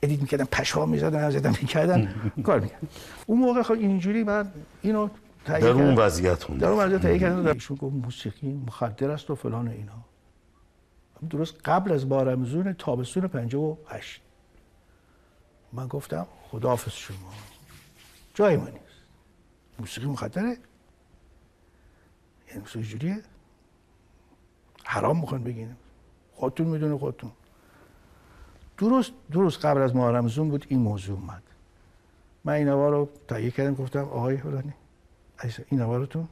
ادیت 0.03 0.22
می‌کردم. 0.22 0.46
پشها 0.46 0.86
می‌زدم 0.86 1.29
زدم 1.29 1.50
می‌کردن. 1.62 2.32
کار 2.44 2.60
می‌کردم. 2.60 2.88
اون 3.25 3.39
موقع 3.39 3.62
خب 3.62 3.72
اینجوری 3.72 4.24
من 4.24 4.51
اینو 4.82 5.10
در 5.46 5.68
اون 5.68 5.96
وضعیت 5.96 6.58
در 6.58 6.68
اون 6.68 6.79
وضعیت 6.79 7.01
تهیه 7.01 7.20
کردم. 7.20 7.51
ایشون 7.51 7.77
گفت 7.77 7.96
موسیقی 7.96 8.62
مخدر 8.68 9.12
است 9.12 9.29
و 9.29 9.36
فلان 9.36 9.68
و 9.68 9.72
اینا. 9.72 9.91
درست 11.29 11.56
قبل 11.65 11.91
از 11.91 12.10
بارمزون 12.10 12.74
تابستون 12.74 13.27
58 13.27 14.22
من 15.74 15.88
گفتم 15.88 16.27
خداحافظ 16.51 16.91
شما. 16.91 17.18
جای 18.34 18.58
ما 18.58 18.63
نیست. 18.63 18.79
موسیقی 19.79 20.08
مخدره. 20.08 20.58
یعنی 22.51 22.84
جوریه 22.84 23.22
حرام 24.84 25.20
می‌خوان 25.20 25.44
بگین. 25.44 25.75
خودتون 26.34 26.68
می‌دونه 26.68 26.98
خودتون. 26.98 27.32
درست 28.77 29.12
درست 29.32 29.65
قبل 29.65 29.82
از 29.82 29.96
ماه 29.96 30.12
رمزون 30.12 30.50
بود 30.50 30.65
این 30.70 30.79
موضوع 30.79 31.20
اومد. 31.20 31.44
من 32.46 32.53
این 32.53 32.68
نوار 32.68 32.91
رو 32.91 33.10
تهیه 33.27 33.51
کردم 33.51 33.74
گفتم 33.74 34.03
آقای 34.03 34.38
فلانی 34.38 34.74
این 35.70 35.82
نوارتون 35.82 36.27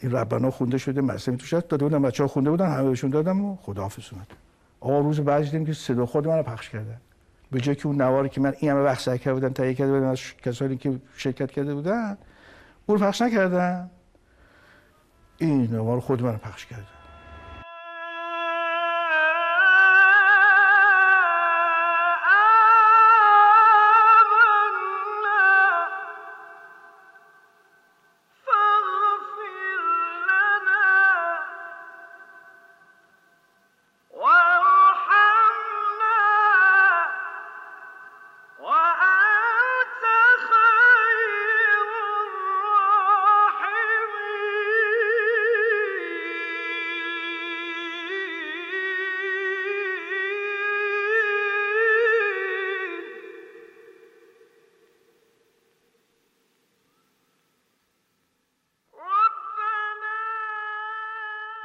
این 0.00 0.12
ربنا 0.12 0.50
خونده 0.50 0.78
شده 0.78 1.00
مصنوی 1.00 1.36
توش 1.36 1.54
هست 1.54 1.68
داده 1.68 1.84
بودم 1.84 2.02
بچه 2.02 2.22
ها 2.22 2.28
خونده 2.28 2.50
بودن 2.50 2.72
همه 2.72 2.88
بهشون 2.88 3.10
دادم 3.10 3.44
و 3.44 3.56
خداحافظ 3.56 4.12
اومد. 4.12 4.26
آقا 4.80 4.98
روز 4.98 5.20
بعد 5.20 5.42
دیدیم 5.42 5.66
که 5.66 5.72
صدا 5.72 6.06
خود 6.06 6.28
من 6.28 6.36
رو 6.36 6.42
پخش 6.42 6.70
کردن 6.70 7.00
به 7.50 7.60
جای 7.60 7.74
که 7.74 7.86
اون 7.86 8.02
نواری 8.02 8.28
که 8.28 8.40
من 8.40 8.54
این 8.58 8.70
همه 8.70 8.80
وقت 8.80 9.00
سعی 9.00 9.18
کرده 9.18 9.34
بودم 9.34 9.52
تهیه 9.52 9.74
کرده 9.74 9.92
بودم 9.92 10.06
از 10.06 10.20
کسانی 10.42 10.76
که 10.76 11.00
شرکت 11.16 11.50
کرده 11.50 11.74
بودن 11.74 12.18
اون 12.86 12.98
پخش 12.98 13.22
نکردن. 13.22 13.90
این 15.38 15.70
نوار 15.70 16.00
خود 16.00 16.22
من 16.22 16.36
پخش 16.36 16.66
کرده. 16.66 16.95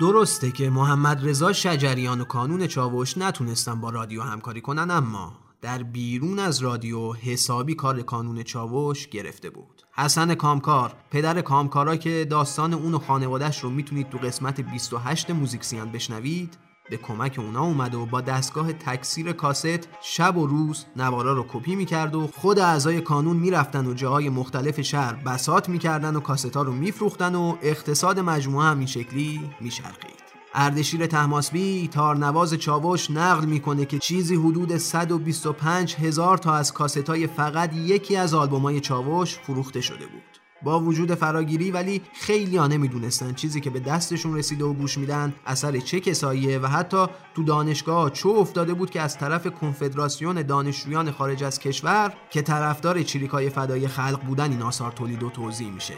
درسته 0.01 0.51
که 0.51 0.69
محمد 0.69 1.27
رضا 1.27 1.53
شجریان 1.53 2.21
و 2.21 2.23
کانون 2.23 2.67
چاوش 2.67 3.17
نتونستن 3.17 3.81
با 3.81 3.89
رادیو 3.89 4.21
همکاری 4.21 4.61
کنن 4.61 4.91
اما 4.91 5.33
در 5.61 5.83
بیرون 5.83 6.39
از 6.39 6.59
رادیو 6.59 7.13
حسابی 7.13 7.75
کار 7.75 8.01
کانون 8.01 8.43
چاوش 8.43 9.07
گرفته 9.07 9.49
بود. 9.49 9.81
حسن 9.91 10.35
کامکار 10.35 10.93
پدر 11.11 11.41
کامکارا 11.41 11.95
که 11.95 12.27
داستان 12.29 12.73
اون 12.73 12.93
و 12.93 12.99
خانوادش 12.99 13.59
رو 13.59 13.69
می‌تونید 13.69 14.09
تو 14.09 14.17
قسمت 14.17 14.61
28 14.61 15.31
موزیکسیان 15.31 15.91
بشنوید 15.91 16.57
به 16.91 16.97
کمک 16.97 17.35
اونا 17.39 17.63
اومد 17.63 17.95
و 17.95 18.05
با 18.05 18.21
دستگاه 18.21 18.73
تکثیر 18.73 19.31
کاست 19.31 19.89
شب 20.01 20.37
و 20.37 20.47
روز 20.47 20.85
نوارا 20.95 21.33
رو 21.33 21.45
کپی 21.53 21.75
می‌کرد 21.75 22.15
و 22.15 22.27
خود 22.27 22.59
اعضای 22.59 23.01
کانون 23.01 23.37
می‌رفتن 23.37 23.85
و 23.85 23.93
جاهای 23.93 24.29
مختلف 24.29 24.81
شهر 24.81 25.13
بسات 25.13 25.69
می‌کردن 25.69 26.15
و 26.15 26.19
کاستها 26.19 26.61
رو 26.61 26.71
میفروختن 26.71 27.35
و 27.35 27.55
اقتصاد 27.61 28.19
مجموعه 28.19 28.65
هم 28.65 28.77
این 28.77 28.87
شکلی 28.87 29.49
میشرقید 29.61 30.21
اردشیر 30.53 31.05
تحماسبی 31.05 31.87
تارنواز 31.87 32.53
چاوش 32.53 33.11
نقل 33.11 33.45
می‌کنه 33.45 33.85
که 33.85 33.99
چیزی 33.99 34.35
حدود 34.35 34.77
125 34.77 35.95
هزار 35.95 36.37
تا 36.37 36.53
از 36.53 36.73
کاست 36.73 37.09
های 37.09 37.27
فقط 37.27 37.75
یکی 37.75 38.15
از 38.15 38.33
آلبوم 38.33 38.61
های 38.61 38.79
چاوش 38.79 39.39
فروخته 39.39 39.81
شده 39.81 40.05
بود. 40.07 40.40
با 40.63 40.79
وجود 40.79 41.15
فراگیری 41.15 41.71
ولی 41.71 42.01
خیلی 42.13 42.57
ها 42.57 42.67
نمی‌دونستن 42.67 43.33
چیزی 43.33 43.61
که 43.61 43.69
به 43.69 43.79
دستشون 43.79 44.37
رسیده 44.37 44.65
و 44.65 44.73
گوش 44.73 44.97
میدن 44.97 45.33
اثر 45.45 45.79
چه 45.79 45.99
کساییه 45.99 46.59
و 46.59 46.67
حتی 46.67 47.05
تو 47.35 47.43
دانشگاه 47.43 48.09
چو 48.09 48.29
افتاده 48.29 48.73
بود 48.73 48.89
که 48.89 49.01
از 49.01 49.17
طرف 49.17 49.47
کنفدراسیون 49.47 50.41
دانشجویان 50.41 51.11
خارج 51.11 51.43
از 51.43 51.59
کشور 51.59 52.13
که 52.29 52.41
طرفدار 52.41 53.03
چریکای 53.03 53.49
فدای 53.49 53.87
خلق 53.87 54.19
بودن 54.27 54.51
این 54.51 54.61
آثار 54.61 54.91
تولید 54.91 55.23
و 55.23 55.29
توضیح 55.29 55.71
میشه. 55.71 55.93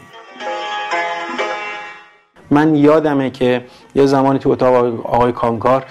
من 2.50 2.74
یادمه 2.74 3.30
که 3.30 3.66
یه 3.94 4.06
زمانی 4.06 4.38
تو 4.38 4.50
اتاق 4.50 4.74
آقای 5.06 5.32
کامکار 5.32 5.84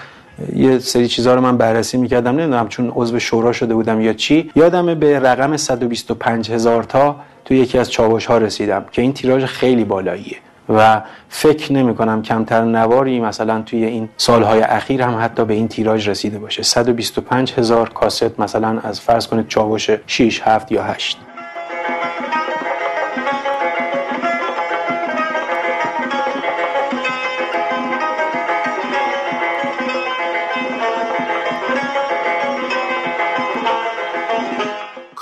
یه 0.56 0.78
سری 0.78 1.08
چیزها 1.08 1.34
رو 1.34 1.40
من 1.40 1.56
بررسی 1.56 1.96
می‌کردم 1.96 2.30
نمی‌دونم 2.30 2.68
چون 2.68 2.92
عضو 2.94 3.18
شورا 3.18 3.52
شده 3.52 3.74
بودم 3.74 4.00
یا 4.00 4.12
چی. 4.12 4.50
یادمه 4.56 4.94
به 4.94 5.20
رقم 5.20 5.56
125 5.56 6.50
هزار 6.50 6.82
تا 6.82 7.16
تو 7.44 7.54
یکی 7.54 7.78
از 7.78 7.90
چاوش 7.90 8.26
ها 8.26 8.38
رسیدم 8.38 8.84
که 8.92 9.02
این 9.02 9.12
تیراژ 9.12 9.44
خیلی 9.44 9.84
بالاییه 9.84 10.36
و 10.68 11.02
فکر 11.28 11.72
نمی 11.72 11.94
کنم 11.94 12.22
کمتر 12.22 12.64
نواری 12.64 13.20
مثلا 13.20 13.62
توی 13.62 13.84
این 13.84 14.08
سالهای 14.16 14.60
اخیر 14.60 15.02
هم 15.02 15.24
حتی 15.24 15.44
به 15.44 15.54
این 15.54 15.68
تیراژ 15.68 16.08
رسیده 16.08 16.38
باشه. 16.38 16.62
125 16.62 17.52
هزار 17.52 17.88
کاست 17.88 18.40
مثلا 18.40 18.80
از 18.82 19.00
فرض 19.00 19.26
کنید 19.26 19.48
چاوش 19.48 19.90
6 20.06 20.40
7 20.44 20.72
یا 20.72 20.82
8 20.82 21.18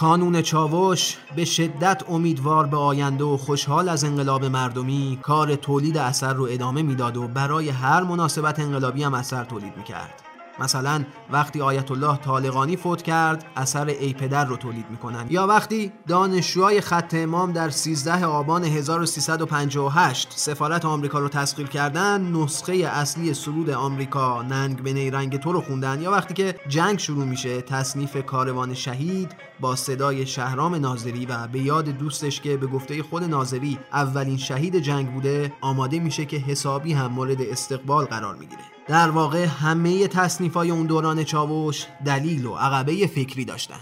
کانون 0.03 0.43
چاوش 0.43 1.17
به 1.37 1.45
شدت 1.45 2.03
امیدوار 2.11 2.67
به 2.67 2.77
آینده 2.77 3.25
و 3.25 3.37
خوشحال 3.37 3.89
از 3.89 4.05
انقلاب 4.05 4.45
مردمی 4.45 5.19
کار 5.23 5.57
تولید 5.57 5.99
اثر 5.99 6.35
رو 6.35 6.47
ادامه 6.51 6.83
می‌داد 6.83 7.17
و 7.17 7.29
برای 7.29 7.69
هر 7.69 8.03
مناسبت 8.03 8.61
انقلابی 8.61 9.03
هم 9.03 9.15
اثر 9.15 9.45
تولید 9.45 9.77
می‌کرد. 9.77 10.22
مثلا 10.59 11.05
وقتی 11.31 11.61
آیت 11.61 11.91
الله 11.91 12.17
طالقانی 12.17 12.77
فوت 12.77 13.03
کرد 13.03 13.45
اثر 13.57 13.87
ای 13.87 14.13
پدر 14.13 14.45
رو 14.45 14.57
تولید 14.57 14.87
می‌کنن. 14.91 15.27
یا 15.31 15.47
وقتی 15.47 15.93
دانشجوهای 16.09 16.81
خط 16.81 17.15
امام 17.15 17.53
در 17.53 17.71
13 17.71 18.25
آبان 18.25 18.65
1358 18.65 20.33
سفارت 20.37 20.85
آمریکا 20.85 21.19
رو 21.19 21.29
تسخیر 21.29 21.67
کردن 21.67 22.33
نسخه 22.33 22.73
اصلی 22.73 23.35
سرود 23.35 23.71
آمریکا 23.71 24.43
ننگ 24.43 24.83
به 24.83 24.93
نیرنگ 24.93 25.37
تو 25.37 25.53
رو 25.53 25.61
خوندن. 25.61 26.03
یا 26.03 26.11
وقتی 26.11 26.35
که 26.35 26.55
جنگ 26.69 26.99
شروع 26.99 27.25
میشه 27.25 27.63
تصنیف 27.63 28.17
کاروان 28.27 28.75
شهید 28.75 29.33
با 29.61 29.77
صدای 29.77 30.27
شهرام 30.27 30.75
ناظری 30.75 31.27
و 31.27 31.47
به 31.47 31.59
یاد 31.59 31.85
دوستش 31.85 32.41
که 32.41 32.57
به 32.57 32.67
گفته 32.67 33.03
خود 33.03 33.25
ناظری 33.25 33.79
اولین 33.93 34.37
شهید 34.37 34.77
جنگ 34.77 35.13
بوده 35.13 35.53
آماده 35.61 35.99
میشه 35.99 36.25
که 36.25 36.37
حسابی 36.37 36.93
هم 36.93 37.13
مورد 37.13 37.43
استقبال 37.43 38.05
قرار 38.05 38.35
می‌گیره. 38.37 38.63
در 38.93 39.11
واقع 39.11 39.45
همه 39.45 40.09
تصنیف 40.09 40.55
های 40.55 40.71
اون 40.71 40.87
دوران 40.87 41.25
چاوش 41.25 41.87
دلیل 42.07 42.47
و 42.47 42.55
عقبه 42.55 43.07
فکری 43.07 43.45
داشتن. 43.45 43.81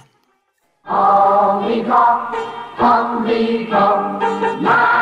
آمریکا 0.88 2.20
آمریکا 2.78 4.18
من 4.62 5.00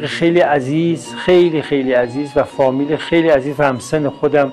رفیق 0.00 0.10
خیلی 0.10 0.40
عزیز 0.40 1.14
خیلی 1.14 1.62
خیلی 1.62 1.92
عزیز 1.92 2.32
و 2.36 2.42
فامیل 2.44 2.96
خیلی 2.96 3.28
عزیز 3.28 3.54
و 3.58 3.62
همسن 3.62 4.08
خودم 4.08 4.52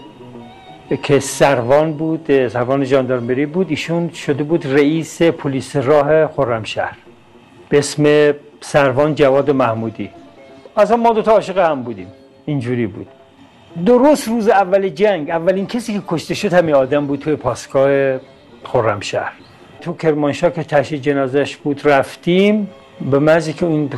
که 1.04 1.20
سروان 1.20 1.94
بود 1.94 2.48
سروان 2.48 2.84
جاندارمری 2.84 3.46
بود. 3.46 3.70
ایشون 3.70 4.10
شده 4.10 4.44
بود 4.44 4.66
رئیس 4.66 5.22
پلیس 5.22 5.76
راه 5.76 6.28
خرمشهر. 6.28 6.98
به 7.70 7.78
اسم 7.78 8.34
سروان 8.62 9.16
جواد 9.16 9.52
محمودی. 9.52 10.10
اصلا 10.78 10.98
ما 10.98 11.14
دوتا 11.14 11.32
عاشق 11.32 11.58
هم 11.58 11.84
بودیم. 11.84 12.08
اینجوری 12.46 12.88
بود. 12.88 13.08
درست 13.86 14.28
روز 14.28 14.50
اول 14.50 14.90
جنگ 14.90 15.30
اولین 15.30 15.68
کسی 15.68 15.94
که 15.94 16.02
کشته 16.08 16.34
شد 16.34 16.54
همین 16.54 16.76
آدم 16.76 17.08
بود 17.08 17.20
توی 17.20 17.36
پاسگاه 17.36 18.20
خرمشهر. 18.64 19.32
تو 19.82 19.94
کرمانشاه 19.94 20.52
که 20.52 20.64
تشییع 20.64 21.02
جنازش 21.02 21.56
بود 21.56 21.82
رفتیم. 21.86 22.70
به 23.12 23.20
مزی 23.20 23.54
که 23.54 23.66
این 23.66 23.90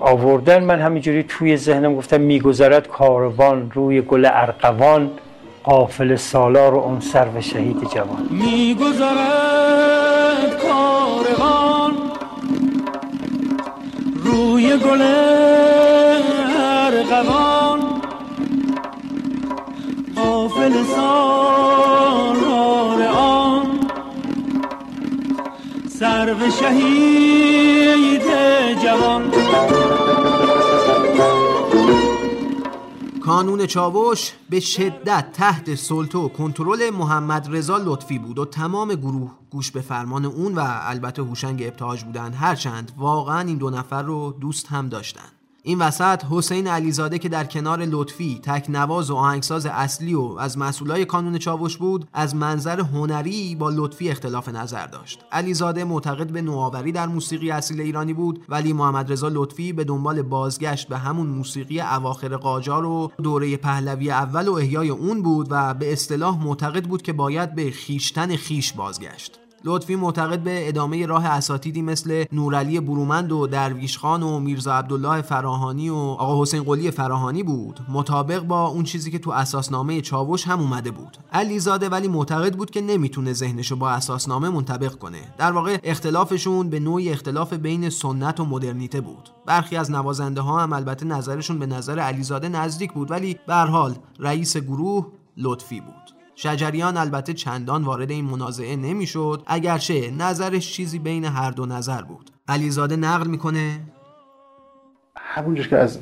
آوردن 0.00 0.64
من 0.64 0.80
همینجوری 0.80 1.22
توی 1.22 1.56
ذهنم 1.56 1.94
گفتم 1.96 2.20
میگذرد 2.20 2.88
کاروان 2.88 3.70
روی 3.74 4.00
گل 4.00 4.28
ارقوان 4.32 5.10
قافل 5.64 6.16
سالار 6.16 6.74
و 6.74 6.78
اون 6.78 7.00
سرو 7.00 7.40
شهید 7.40 7.76
جوان. 7.94 8.28
میگذرد 8.30 9.10
کاروان 10.62 11.92
روی 14.24 14.76
گل 14.76 15.02
ارقوان 16.58 17.80
قافل 20.16 20.72
سالار 20.96 23.02
آن 23.02 23.66
سرو 25.88 26.50
شهید 26.60 28.22
جوان. 28.82 29.22
کانون 33.30 33.66
چاوش 33.66 34.32
به 34.50 34.60
شدت 34.60 35.32
تحت 35.32 35.74
سلطه 35.74 36.18
و 36.18 36.28
کنترل 36.28 36.90
محمد 36.90 37.48
رضا 37.50 37.78
لطفی 37.84 38.18
بود 38.18 38.38
و 38.38 38.44
تمام 38.44 38.94
گروه 38.94 39.30
گوش 39.50 39.70
به 39.70 39.80
فرمان 39.80 40.24
اون 40.24 40.54
و 40.54 40.60
البته 40.64 41.22
هوشنگ 41.22 41.62
ابتهاج 41.62 42.04
بودند 42.04 42.34
هرچند 42.34 42.92
واقعا 42.96 43.40
این 43.40 43.58
دو 43.58 43.70
نفر 43.70 44.02
رو 44.02 44.36
دوست 44.40 44.66
هم 44.66 44.88
داشتند 44.88 45.39
این 45.62 45.78
وسط 45.78 46.22
حسین 46.30 46.66
علیزاده 46.66 47.18
که 47.18 47.28
در 47.28 47.44
کنار 47.44 47.84
لطفی 47.84 48.40
تک 48.42 48.66
نواز 48.68 49.10
و 49.10 49.16
آهنگساز 49.16 49.66
اصلی 49.66 50.14
و 50.14 50.22
از 50.22 50.58
مسئولای 50.58 51.04
کانون 51.04 51.38
چاوش 51.38 51.76
بود 51.76 52.08
از 52.12 52.36
منظر 52.36 52.80
هنری 52.80 53.54
با 53.54 53.70
لطفی 53.70 54.10
اختلاف 54.10 54.48
نظر 54.48 54.86
داشت. 54.86 55.24
علیزاده 55.32 55.84
معتقد 55.84 56.26
به 56.30 56.42
نوآوری 56.42 56.92
در 56.92 57.06
موسیقی 57.06 57.50
اصیل 57.50 57.80
ایرانی 57.80 58.12
بود 58.14 58.44
ولی 58.48 58.72
محمد 58.72 59.12
رضا 59.12 59.28
لطفی 59.28 59.72
به 59.72 59.84
دنبال 59.84 60.22
بازگشت 60.22 60.88
به 60.88 60.98
همون 60.98 61.26
موسیقی 61.26 61.80
اواخر 61.80 62.36
قاجار 62.36 62.84
و 62.84 63.12
دوره 63.22 63.56
پهلوی 63.56 64.10
اول 64.10 64.48
و 64.48 64.52
احیای 64.52 64.88
اون 64.88 65.22
بود 65.22 65.46
و 65.50 65.74
به 65.74 65.92
اصطلاح 65.92 66.44
معتقد 66.44 66.84
بود 66.84 67.02
که 67.02 67.12
باید 67.12 67.54
به 67.54 67.70
خیشتن 67.70 68.36
خیش 68.36 68.72
بازگشت. 68.72 69.39
لطفی 69.64 69.96
معتقد 69.96 70.40
به 70.42 70.68
ادامه 70.68 71.06
راه 71.06 71.26
اساتیدی 71.26 71.82
مثل 71.82 72.24
نورعلی 72.32 72.80
برومند 72.80 73.32
و 73.32 73.46
درویش 73.46 73.98
خان 73.98 74.22
و 74.22 74.38
میرزا 74.38 74.74
عبدالله 74.74 75.22
فراهانی 75.22 75.90
و 75.90 75.94
آقا 75.94 76.42
حسین 76.42 76.62
قلی 76.62 76.90
فراهانی 76.90 77.42
بود. 77.42 77.80
مطابق 77.88 78.42
با 78.42 78.66
اون 78.66 78.84
چیزی 78.84 79.10
که 79.10 79.18
تو 79.18 79.30
اساسنامه 79.30 80.00
چاوش 80.00 80.46
هم 80.46 80.60
اومده 80.60 80.90
بود. 80.90 81.16
علیزاده 81.32 81.88
ولی 81.88 82.08
معتقد 82.08 82.54
بود 82.54 82.70
که 82.70 82.80
نمی‌تونه 82.80 83.32
ذهنشو 83.32 83.76
با 83.76 83.90
اساسنامه 83.90 84.48
منطبق 84.48 84.94
کنه. 84.94 85.34
در 85.38 85.52
واقع 85.52 85.78
اختلافشون 85.82 86.70
به 86.70 86.80
نوعی 86.80 87.10
اختلاف 87.10 87.52
بین 87.52 87.90
سنت 87.90 88.40
و 88.40 88.44
مدرنیته 88.44 89.00
بود. 89.00 89.28
برخی 89.46 89.76
از 89.76 89.90
نوازنده 89.90 90.40
ها 90.40 90.60
هم 90.60 90.72
البته 90.72 91.06
نظرشون 91.06 91.58
به 91.58 91.66
نظر 91.66 91.98
علیزاده 91.98 92.48
نزدیک 92.48 92.92
بود 92.92 93.10
ولی 93.10 93.38
به 93.46 93.54
حال 93.54 93.94
رئیس 94.18 94.56
گروه 94.56 95.06
لطفی 95.36 95.80
بود. 95.80 96.19
شجریان 96.42 96.96
البته 96.96 97.32
چندان 97.32 97.84
وارد 97.84 98.10
این 98.10 98.24
منازعه 98.24 98.76
نمی‌شد 98.76 99.42
اگرچه 99.46 100.10
نظرش 100.18 100.72
چیزی 100.72 100.98
بین 100.98 101.24
هر 101.24 101.50
دو 101.50 101.66
نظر 101.66 102.02
بود. 102.02 102.30
علیزاده 102.48 102.96
نقل 102.96 103.26
می‌کنه؟ 103.26 103.80
همونجور 105.16 105.66
که 105.68 105.76
از 105.76 105.98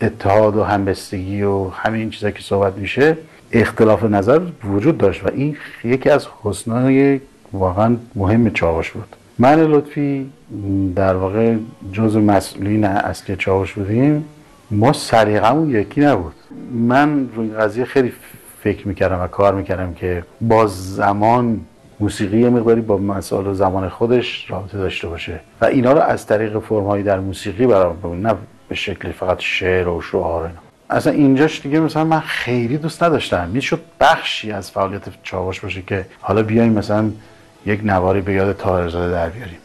اتحاد 0.00 0.56
و 0.56 0.64
همبستگی 0.64 1.42
و 1.42 1.68
همین 1.68 2.10
چیزا 2.10 2.30
که 2.30 2.42
صحبت 2.42 2.74
میشه 2.74 3.18
اختلاف 3.52 4.04
نظر 4.04 4.40
وجود 4.64 4.98
داشت 4.98 5.24
و 5.24 5.28
این 5.34 5.56
یکی 5.84 6.10
از 6.10 6.26
حسنای 6.42 7.20
واقعا 7.52 7.96
مهم 8.14 8.50
چاوش 8.50 8.90
بود. 8.90 9.16
من 9.38 9.60
لطفی 9.60 10.32
در 10.96 11.16
واقع 11.16 11.56
جز 11.92 12.16
مسئولین 12.16 12.84
اصلی 12.84 13.36
چاوش 13.36 13.72
بودیم 13.72 14.24
ما 14.70 14.92
سریقمون 14.92 15.70
یکی 15.70 16.00
نبود. 16.00 16.34
من 16.72 17.28
روی 17.34 17.48
قضیه 17.48 17.84
خیلی 17.84 18.12
فکر 18.62 18.88
می‌کردم 18.88 19.20
و 19.20 19.26
کار 19.26 19.54
می‌کردم 19.54 19.94
که 19.94 20.24
با 20.40 20.66
زمان 20.66 21.60
موسیقی 22.00 22.40
یه 22.40 22.50
مقداری 22.50 22.80
با 22.80 22.96
مسائل 22.96 23.46
و 23.46 23.54
زمان 23.54 23.88
خودش 23.88 24.50
رابطه 24.50 24.78
داشته 24.78 25.08
باشه. 25.08 25.40
و 25.60 25.64
اینا 25.64 25.92
رو 25.92 26.00
از 26.00 26.26
طریق 26.26 26.58
فرمهایی 26.58 27.02
در 27.02 27.20
موسیقی 27.20 27.66
برام 27.66 28.26
نه 28.26 28.34
به 28.68 28.74
شکل 28.74 29.12
فقط 29.12 29.40
شعر 29.40 29.88
و 29.88 30.00
شعار 30.00 30.50
اصلا 30.90 31.12
اینجاش 31.12 31.62
دیگه 31.62 31.80
مثلا 31.80 32.04
من 32.04 32.20
خیلی 32.20 32.76
دوست 32.76 33.02
نداشتم. 33.02 33.48
می‌شد 33.48 33.80
بخشی 34.00 34.52
از 34.52 34.70
فعالیت 34.70 35.02
چاوش 35.22 35.60
باشه 35.60 35.82
که 35.82 36.06
حالا 36.20 36.42
بیایم 36.42 36.72
مثلا 36.72 37.10
یک 37.66 37.80
نواری 37.84 38.20
به 38.20 38.32
یاد 38.32 38.56
تاهرزاده 38.56 39.12
در 39.12 39.28
بیاریم. 39.28 39.58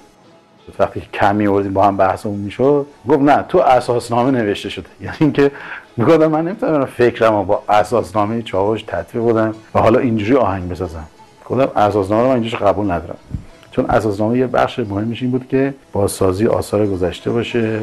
وقتی 0.80 1.02
کمی 1.14 1.48
آوردیم 1.48 1.74
با 1.74 1.88
هم 1.88 1.98
بحثمون 1.98 2.40
می‌شد 2.40 2.86
گفت 3.08 3.22
نه 3.22 3.46
تو 3.50 3.58
اساسنامه 3.58 4.32
نوشته 4.32 4.70
شده. 4.70 4.86
یعنی 5.02 5.18
اینکه 5.20 5.52
می‌گفتم 5.98 6.28
من 6.28 6.42
نمی‌تونم 6.48 6.86
فکرم 6.86 7.44
با 7.44 7.64
اساسنامه 7.70 8.42
چاوش 8.42 8.84
تطبیق 8.84 9.24
بدم 9.24 9.56
و 9.76 9.80
حالا 9.80 10.00
اینجوری 10.00 10.36
آهنگ 10.36 10.70
بسازم. 10.70 11.08
گفتم 11.50 11.80
اساسنامه 11.80 12.24
رو 12.24 12.28
من 12.28 12.34
اینجوری 12.34 12.66
قبول 12.66 12.92
ندارم. 12.92 13.18
چون 13.72 13.86
اساسنامه 13.90 14.38
یه 14.38 14.48
بخش 14.48 14.80
مهمش 14.80 15.22
این 15.22 15.32
بود 15.32 15.48
که 15.48 15.74
بازسازی 15.94 16.48
آثار 16.48 16.88
گذشته 16.88 17.32
باشه. 17.32 17.80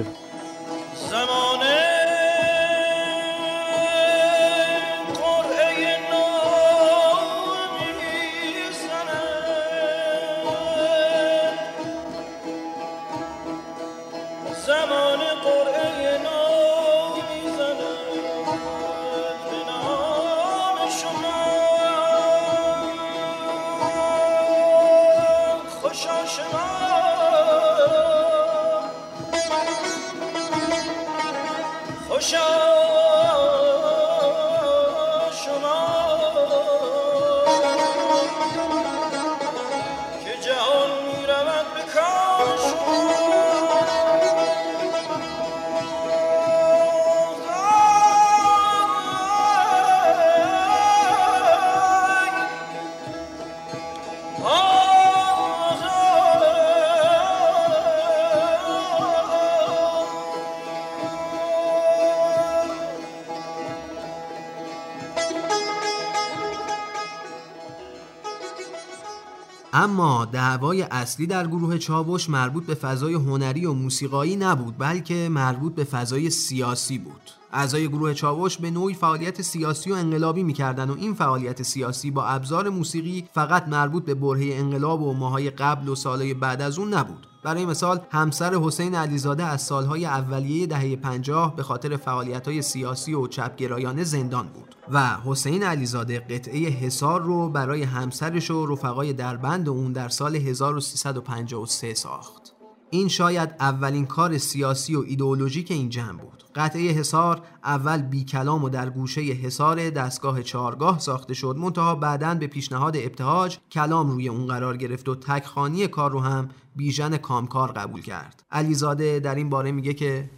اما 69.80 70.24
دعوای 70.24 70.82
اصلی 70.82 71.26
در 71.26 71.46
گروه 71.46 71.78
چاوش 71.78 72.30
مربوط 72.30 72.66
به 72.66 72.74
فضای 72.74 73.14
هنری 73.14 73.66
و 73.66 73.72
موسیقایی 73.72 74.36
نبود 74.36 74.78
بلکه 74.78 75.28
مربوط 75.30 75.74
به 75.74 75.84
فضای 75.84 76.30
سیاسی 76.30 76.98
بود. 76.98 77.20
اعضای 77.52 77.88
گروه 77.88 78.14
چاوش 78.14 78.58
به 78.58 78.70
نوعی 78.70 78.94
فعالیت 78.94 79.42
سیاسی 79.42 79.90
و 79.90 79.94
انقلابی 79.94 80.42
می‌کردن 80.42 80.90
و 80.90 80.96
این 80.98 81.14
فعالیت 81.14 81.62
سیاسی 81.62 82.10
با 82.10 82.24
ابزار 82.24 82.68
موسیقی 82.68 83.28
فقط 83.32 83.68
مربوط 83.68 84.04
به 84.04 84.14
برهه 84.14 84.54
انقلاب 84.56 85.02
و 85.02 85.12
ماهای 85.12 85.50
قبل 85.50 85.88
و 85.88 85.94
سالهای 85.94 86.34
بعد 86.34 86.62
از 86.62 86.78
اون 86.78 86.94
نبود. 86.94 87.26
برای 87.42 87.66
مثال 87.66 88.00
همسر 88.10 88.54
حسین 88.54 88.94
علیزاده 88.94 89.44
از 89.44 89.62
سالهای 89.62 90.06
اولیه 90.06 90.66
دهه 90.66 90.96
50 90.96 91.56
به 91.56 91.62
خاطر 91.62 91.96
فعالیت‌های 91.96 92.62
سیاسی 92.62 93.14
و 93.14 93.26
چپگرایانه 93.26 94.04
زندان 94.04 94.48
بود 94.48 94.74
و 94.88 95.16
حسین 95.24 95.62
علیزاده 95.62 96.20
قطعه 96.20 96.68
حصار 96.68 97.22
رو 97.22 97.48
برای 97.48 97.82
همسرش 97.82 98.50
و 98.50 98.66
رفقای 98.66 99.12
دربند 99.12 99.68
اون 99.68 99.92
در 99.92 100.08
سال 100.08 100.36
1353 100.36 101.94
ساخت. 101.94 102.59
این 102.90 103.08
شاید 103.08 103.54
اولین 103.60 104.06
کار 104.06 104.38
سیاسی 104.38 104.96
و 104.96 105.04
ایدئولوژیک 105.06 105.70
این 105.70 105.88
جمع 105.88 106.18
بود. 106.18 106.44
قطعه 106.54 106.90
حصار 106.90 107.42
اول 107.64 108.02
بی 108.02 108.24
کلام 108.24 108.64
و 108.64 108.68
در 108.68 108.90
گوشه 108.90 109.20
حصار 109.20 109.90
دستگاه 109.90 110.42
چهارگاه 110.42 110.98
ساخته 110.98 111.34
شد. 111.34 111.56
منتها 111.58 111.94
بعدا 111.94 112.34
به 112.34 112.46
پیشنهاد 112.46 112.96
ابتهاج 112.96 113.58
کلام 113.70 114.10
روی 114.10 114.28
اون 114.28 114.46
قرار 114.46 114.76
گرفت 114.76 115.08
و 115.08 115.14
تکخانی 115.14 115.86
کار 115.86 116.10
رو 116.10 116.20
هم 116.20 116.48
بیژن 116.76 117.16
کامکار 117.16 117.72
قبول 117.72 118.02
کرد. 118.02 118.42
علیزاده 118.50 119.20
در 119.20 119.34
این 119.34 119.50
باره 119.50 119.72
میگه 119.72 119.94
که 119.94 120.30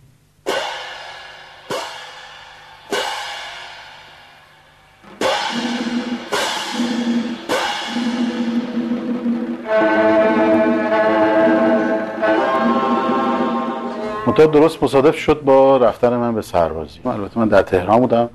منتها 14.32 14.46
درست 14.46 14.82
مصادف 14.82 15.16
شد 15.16 15.42
با 15.44 15.76
رفتن 15.76 16.16
من 16.16 16.34
به 16.34 16.42
سربازی. 16.42 17.00
البته 17.04 17.38
من 17.38 17.48
در 17.48 17.62
تهران 17.62 18.00
بودم 18.00 18.28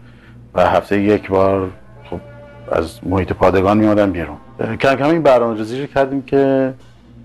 و 0.55 0.65
هفته 0.69 1.01
یک 1.01 1.29
بار 1.29 1.69
خب 2.09 2.19
از 2.71 2.99
محیط 3.03 3.33
پادگان 3.33 3.77
میادم 3.77 4.11
بیرون. 4.11 4.37
کم 4.59 4.95
کم 4.95 5.09
این 5.09 5.21
برنامه 5.21 5.57
ریزی 5.57 5.87
کردیم 5.87 6.21
که 6.21 6.73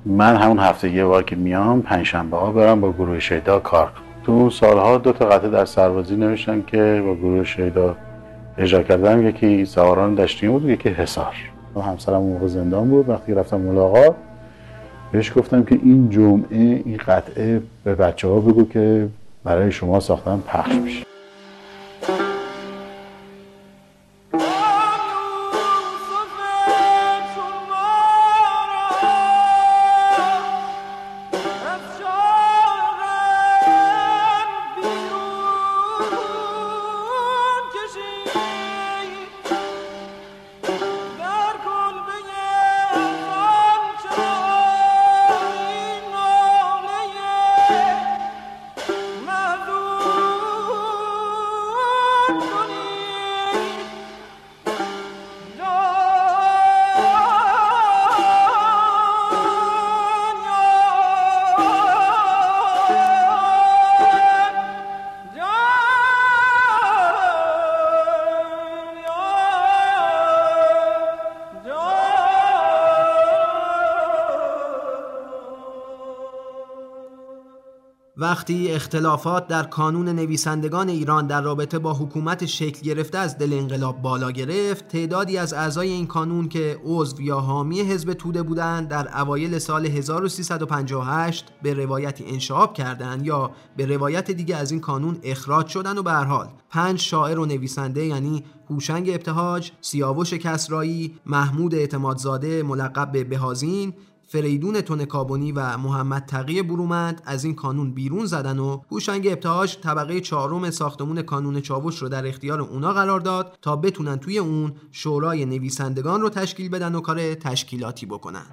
من 0.06 0.36
همون 0.36 0.58
هفته 0.58 0.90
یه 0.90 1.04
بار 1.04 1.22
که 1.22 1.36
میام 1.36 1.82
پنجشنبه 1.82 2.36
ها 2.36 2.52
برم 2.52 2.80
با 2.80 2.92
گروه 2.92 3.18
شیدا 3.18 3.58
کار 3.58 3.86
کنم. 3.86 4.02
تو 4.24 4.32
اون 4.32 4.50
سالها 4.50 4.98
دو 4.98 5.12
تا 5.12 5.26
قطعه 5.26 5.50
در 5.50 5.64
سربازی 5.64 6.16
نوشتن 6.16 6.64
که 6.66 7.02
با 7.06 7.14
گروه 7.14 7.44
شیدا 7.44 7.96
اجرا 8.58 8.82
کردم 8.82 9.26
یکی 9.26 9.64
سواران 9.64 10.14
دشتی 10.14 10.48
بود 10.48 10.64
یکی 10.64 10.88
حصار. 10.88 11.34
و 11.76 11.80
همسرم 11.80 12.22
موقع 12.22 12.46
زندان 12.46 12.88
بود. 12.88 13.08
وقتی 13.08 13.34
رفتم 13.34 13.60
ملاقات 13.60 14.14
بهش 15.12 15.32
گفتم 15.38 15.64
که 15.64 15.78
این 15.82 16.10
جمعه 16.10 16.82
این 16.84 16.96
قطعه 16.96 17.62
به 17.84 17.94
بچه 17.94 18.28
ها 18.28 18.40
بگو 18.40 18.68
که 18.68 19.08
برای 19.44 19.72
شما 19.72 20.00
ساختن 20.00 20.42
پخش 20.46 20.74
میشه 20.74 21.11
وقتی 78.42 78.72
اختلافات 78.72 79.46
در 79.46 79.62
کانون 79.62 80.08
نویسندگان 80.08 80.88
ایران 80.88 81.26
در 81.26 81.40
رابطه 81.40 81.78
با 81.78 81.94
حکومت 81.94 82.46
شکل 82.46 82.80
گرفته 82.80 83.18
از 83.18 83.38
دل 83.38 83.52
انقلاب 83.52 84.02
بالا 84.02 84.30
گرفت 84.30 84.88
تعدادی 84.88 85.38
از 85.38 85.52
اعضای 85.52 85.90
این 85.90 86.06
کانون 86.06 86.48
که 86.48 86.80
عضو 86.84 87.22
یا 87.22 87.40
حامی 87.40 87.80
حزب 87.80 88.12
توده 88.12 88.42
بودند 88.42 88.88
در 88.88 89.20
اوایل 89.20 89.58
سال 89.58 89.86
1358 89.86 91.52
به 91.62 91.74
روایتی 91.74 92.24
انشعاب 92.26 92.74
کردند 92.74 93.26
یا 93.26 93.50
به 93.76 93.86
روایت 93.86 94.30
دیگه 94.30 94.56
از 94.56 94.70
این 94.70 94.80
کانون 94.80 95.18
اخراج 95.22 95.66
شدن 95.66 95.98
و 95.98 96.02
به 96.02 96.12
حال 96.12 96.48
پنج 96.70 96.98
شاعر 96.98 97.38
و 97.38 97.46
نویسنده 97.46 98.06
یعنی 98.06 98.44
هوشنگ 98.70 99.08
ابتهاج، 99.08 99.72
سیاوش 99.80 100.34
کسرایی، 100.34 101.14
محمود 101.26 101.74
اعتمادزاده 101.74 102.62
ملقب 102.62 103.12
به 103.12 103.24
بهازین 103.24 103.94
فریدون 104.32 104.80
تونکابونی 104.80 105.52
و 105.52 105.78
محمد 105.78 106.26
تقی 106.26 106.62
برومند 106.62 107.22
از 107.24 107.44
این 107.44 107.54
کانون 107.54 107.94
بیرون 107.94 108.26
زدن 108.26 108.58
و 108.58 108.80
هوشنگ 108.90 109.26
ابتهاج 109.26 109.76
طبقه 109.78 110.20
چهارم 110.20 110.70
ساختمون 110.70 111.22
کانون 111.22 111.60
چاوش 111.60 111.98
رو 111.98 112.08
در 112.08 112.26
اختیار 112.26 112.60
اونا 112.60 112.92
قرار 112.92 113.20
داد 113.20 113.58
تا 113.62 113.76
بتونن 113.76 114.16
توی 114.16 114.38
اون 114.38 114.72
شورای 114.90 115.44
نویسندگان 115.44 116.20
رو 116.20 116.28
تشکیل 116.28 116.68
بدن 116.68 116.94
و 116.94 117.00
کار 117.00 117.34
تشکیلاتی 117.34 118.06
بکنن. 118.06 118.46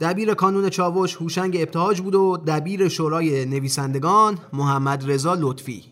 دبیر 0.00 0.34
کانون 0.34 0.68
چاوش 0.68 1.16
هوشنگ 1.16 1.56
ابتهاج 1.56 2.00
بود 2.00 2.14
و 2.14 2.36
دبیر 2.46 2.88
شورای 2.88 3.44
نویسندگان 3.44 4.38
محمد 4.52 5.10
رضا 5.10 5.34
لطفی. 5.34 5.84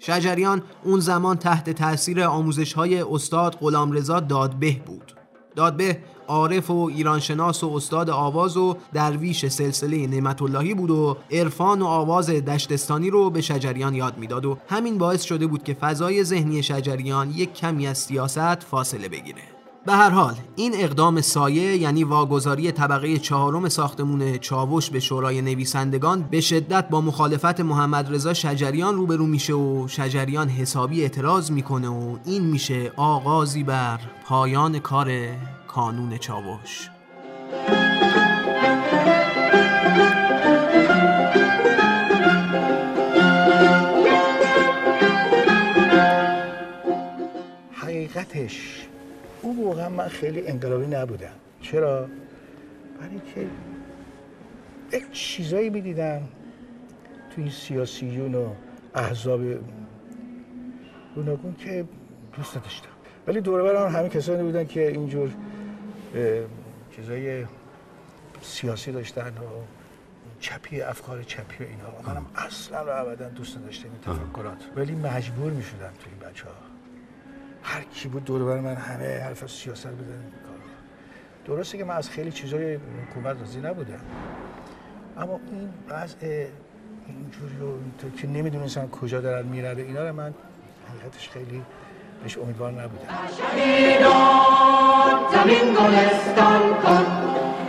شجریان 0.00 0.62
اون 0.84 1.00
زمان 1.00 1.36
تحت 1.36 1.70
تاثیر 1.70 2.22
آموزش 2.22 2.72
های 2.72 3.02
استاد 3.02 3.56
غلامرضا 3.56 4.20
دادبه 4.20 4.82
بود. 4.86 5.15
دادبه 5.56 5.98
عارف 6.28 6.70
و 6.70 6.90
ایرانشناس 6.94 7.64
و 7.64 7.72
استاد 7.74 8.10
آواز 8.10 8.56
و 8.56 8.76
درویش 8.92 9.46
سلسله 9.46 10.06
نعمت 10.06 10.42
اللهی 10.42 10.74
بود 10.74 10.90
و 10.90 11.16
عرفان 11.30 11.82
و 11.82 11.86
آواز 11.86 12.30
دشتستانی 12.30 13.10
رو 13.10 13.30
به 13.30 13.40
شجریان 13.40 13.94
یاد 13.94 14.18
می‌داد 14.18 14.44
و 14.44 14.58
همین 14.68 14.98
باعث 14.98 15.22
شده 15.22 15.46
بود 15.46 15.62
که 15.62 15.74
فضای 15.74 16.24
ذهنی 16.24 16.62
شجریان 16.62 17.30
یک 17.30 17.54
کمی 17.54 17.86
از 17.86 17.98
سیاست 17.98 18.62
فاصله 18.62 19.08
بگیره. 19.08 19.55
به 19.86 19.92
هر 19.92 20.10
حال 20.10 20.34
این 20.56 20.72
اقدام 20.74 21.20
سایه 21.20 21.76
یعنی 21.76 22.04
واگذاری 22.04 22.72
طبقه 22.72 23.18
چهارم 23.18 23.68
ساختمون 23.68 24.38
چاوش 24.38 24.90
به 24.90 25.00
شورای 25.00 25.42
نویسندگان 25.42 26.22
به 26.22 26.40
شدت 26.40 26.88
با 26.88 27.00
مخالفت 27.00 27.60
محمد 27.60 28.14
رضا 28.14 28.34
شجریان 28.34 28.94
روبرو 28.94 29.26
میشه 29.26 29.52
و 29.54 29.88
شجریان 29.88 30.48
حسابی 30.48 31.02
اعتراض 31.02 31.50
می‌کنه 31.50 31.88
و 31.88 32.16
این 32.24 32.44
میشه 32.44 32.92
آغازی 32.96 33.62
بر 33.62 34.00
پایان 34.24 34.78
کار 34.78 35.10
کانون 35.68 36.18
چاوش. 36.18 36.90
حقیقتش 47.72 48.85
اون 49.46 49.56
موقع 49.56 49.88
من 49.88 50.08
خیلی 50.08 50.46
انقلابی 50.46 50.86
نبودم. 50.86 51.32
چرا؟ 51.62 52.08
برای 53.00 53.20
که 53.34 53.46
یک 54.96 55.12
چیزایی 55.12 55.70
می‌دیدم 55.70 56.22
تو 57.30 57.40
این 57.40 57.50
سیاسیون 57.50 58.34
و 58.34 58.48
احزاب 58.94 59.40
گوناگون 61.14 61.54
که 61.54 61.84
دوست 62.36 62.56
نداشتم. 62.56 62.88
ولی 63.26 63.40
دوره 63.40 63.62
برم 63.62 63.92
همه 63.92 64.08
کسانی 64.08 64.42
بودن 64.42 64.64
که 64.64 64.88
اینجور 64.88 65.30
چیزای 66.96 67.44
سیاسی 68.42 68.92
داشتن 68.92 69.28
و 69.28 69.62
چپی 70.40 70.80
افکار 70.80 71.22
چپی 71.22 71.64
و 71.64 71.66
اینها. 71.66 72.12
منم 72.12 72.26
اصلا 72.36 72.84
و 72.84 72.88
ابدا 72.88 73.28
دوست 73.28 73.58
نداشتم 73.58 73.88
این 73.88 74.16
تفکرات. 74.16 74.58
ولی 74.76 74.92
مجبور 74.92 75.52
می‌شدم 75.52 75.92
تو 75.98 76.10
این 76.10 76.30
بچه 76.30 76.44
ها 76.44 76.75
هر 77.68 77.82
کی 77.82 78.08
بود 78.08 78.24
دور 78.24 78.44
بر 78.44 78.60
من 78.60 78.74
همه 78.74 79.18
حرف 79.18 79.42
از 79.42 79.50
سیاست 79.50 79.86
کارا 79.86 79.96
درسته 81.46 81.78
که 81.78 81.84
من 81.84 81.96
از 81.96 82.10
خیلی 82.10 82.32
چیزای 82.32 82.74
حکومت 82.74 83.40
راضی 83.40 83.60
نبودم. 83.60 84.00
اما 85.18 85.40
این 85.52 85.70
وضع 85.88 86.16
اینجوری 87.06 87.56
و 87.56 87.64
اینطور 87.64 88.20
که 88.20 88.26
نمی‌دونستم 88.26 88.88
کجا 88.88 89.20
دارن 89.20 89.46
میرده 89.46 89.82
اینا 89.82 90.08
رو 90.08 90.16
من 90.16 90.34
حقیقتش 90.88 91.28
خیلی 91.28 91.62
بهش 92.22 92.38
امیدوار 92.38 92.72
نبودم. 92.72 93.08
زمین 95.32 95.74
گلستان 95.74 96.74
کن 96.82 97.06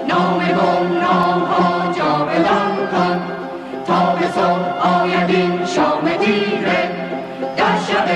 نام 0.07 0.39
گمنام 0.39 1.41
ها 1.41 1.93
جاودان 1.93 2.87
کن. 2.91 3.21
تا 3.85 4.15
به 4.15 4.27
صبح 4.27 4.87
آید 4.87 5.29
این 5.29 5.65
شام 5.65 6.09
تیره 6.17 6.91
در 7.57 7.77
شب 7.77 8.07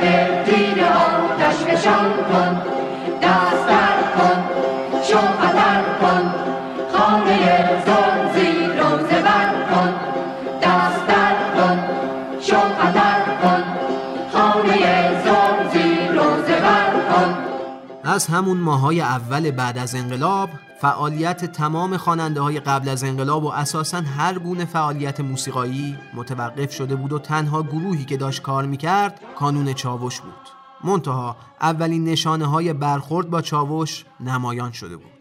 در 0.00 0.29
از 18.10 18.26
همون 18.26 18.56
ماهای 18.56 19.00
اول 19.00 19.50
بعد 19.50 19.78
از 19.78 19.94
انقلاب 19.94 20.50
فعالیت 20.80 21.44
تمام 21.44 21.96
خواننده 21.96 22.40
های 22.40 22.60
قبل 22.60 22.88
از 22.88 23.04
انقلاب 23.04 23.44
و 23.44 23.48
اساسا 23.48 24.00
هر 24.00 24.38
گونه 24.38 24.64
فعالیت 24.64 25.20
موسیقایی 25.20 25.98
متوقف 26.14 26.72
شده 26.72 26.96
بود 26.96 27.12
و 27.12 27.18
تنها 27.18 27.62
گروهی 27.62 28.04
که 28.04 28.16
داشت 28.16 28.42
کار 28.42 28.66
می‌کرد 28.66 29.20
کانون 29.38 29.72
چاوش 29.72 30.20
بود. 30.20 30.48
منتها 30.84 31.36
اولین 31.60 32.04
نشانه 32.04 32.46
های 32.46 32.72
برخورد 32.72 33.30
با 33.30 33.42
چاوش 33.42 34.04
نمایان 34.20 34.72
شده 34.72 34.96
بود. 34.96 35.19